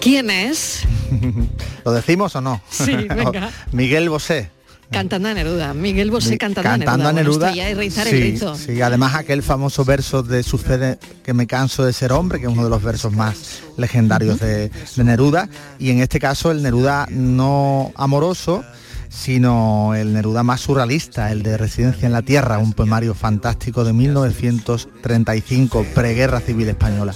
[0.00, 0.82] ¿Quién es?
[1.84, 2.60] ¿Lo decimos o no?
[2.70, 3.50] Sí, venga.
[3.72, 4.50] Miguel Bosé.
[4.90, 5.72] Cantando a Neruda.
[5.72, 7.50] Miguel Bosé cantando, Cantando a a Neruda.
[7.50, 7.50] Neruda.
[7.50, 8.54] Bueno, esto ya es rizar sí, el rizo.
[8.56, 12.52] sí, además aquel famoso verso de Sucede que me canso de ser hombre, que es
[12.52, 15.48] uno de los versos más legendarios de, de Neruda.
[15.78, 18.64] Y en este caso el Neruda no amoroso,
[19.08, 23.92] sino el Neruda más surrealista, el de Residencia en la Tierra, un poemario fantástico de
[23.92, 27.14] 1935, preguerra civil española.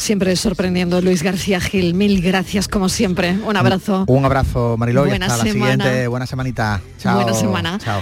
[0.00, 1.92] Siempre sorprendiendo Luis García Gil.
[1.92, 3.36] Mil gracias como siempre.
[3.44, 4.04] Un abrazo.
[4.08, 5.84] Un abrazo, Mariló, y Buena hasta la semana.
[5.84, 6.08] siguiente.
[6.08, 6.80] Buena semanita.
[6.98, 7.16] Chao.
[7.16, 7.78] Buena semana.
[7.78, 8.00] Chao.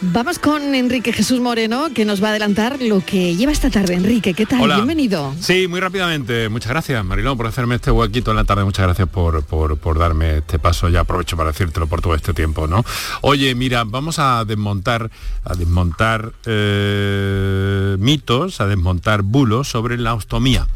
[0.00, 3.94] Vamos con Enrique Jesús Moreno, que nos va a adelantar lo que lleva esta tarde.
[3.94, 4.60] Enrique, ¿qué tal?
[4.60, 4.74] Hola.
[4.76, 5.32] Bienvenido.
[5.40, 6.48] Sí, muy rápidamente.
[6.48, 8.64] Muchas gracias, Marilón, por hacerme este huequito en la tarde.
[8.64, 10.88] Muchas gracias por, por, por darme este paso.
[10.88, 12.84] Ya aprovecho para decírtelo por todo este tiempo, ¿no?
[13.22, 15.08] Oye, mira, vamos a desmontar,
[15.44, 20.66] a desmontar eh, mitos, a desmontar bulos sobre la ostomía.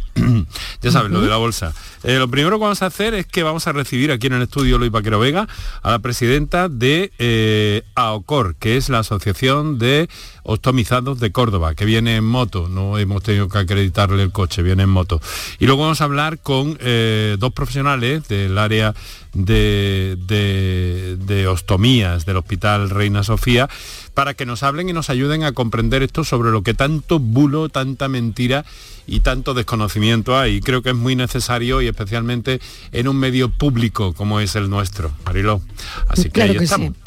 [0.82, 1.72] Ya sabes, lo de la bolsa.
[2.02, 4.42] Eh, lo primero que vamos a hacer es que vamos a recibir aquí en el
[4.42, 5.46] estudio Luis Vaquero Vega
[5.82, 10.08] a la presidenta de eh, AOCOR, que es la Asociación de
[10.42, 14.84] Ostomizados de Córdoba, que viene en moto, no hemos tenido que acreditarle el coche, viene
[14.84, 15.20] en moto.
[15.58, 18.94] Y luego vamos a hablar con eh, dos profesionales del área
[19.32, 23.68] de, de, de ostomías del Hospital Reina Sofía
[24.14, 27.68] para que nos hablen y nos ayuden a comprender esto sobre lo que tanto bulo,
[27.68, 28.64] tanta mentira
[29.06, 30.60] y tanto desconocimiento hay.
[30.60, 32.60] Creo que es muy necesario y especialmente
[32.92, 35.60] en un medio público como es el nuestro, Mariló.
[36.08, 36.88] Así que claro ahí que estamos.
[36.96, 37.02] sí.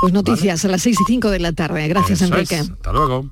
[0.00, 1.86] Pues noticias a las 6 y 5 de la tarde.
[1.88, 2.56] Gracias, Eso Enrique.
[2.56, 2.70] es.
[2.70, 3.30] Hasta luego.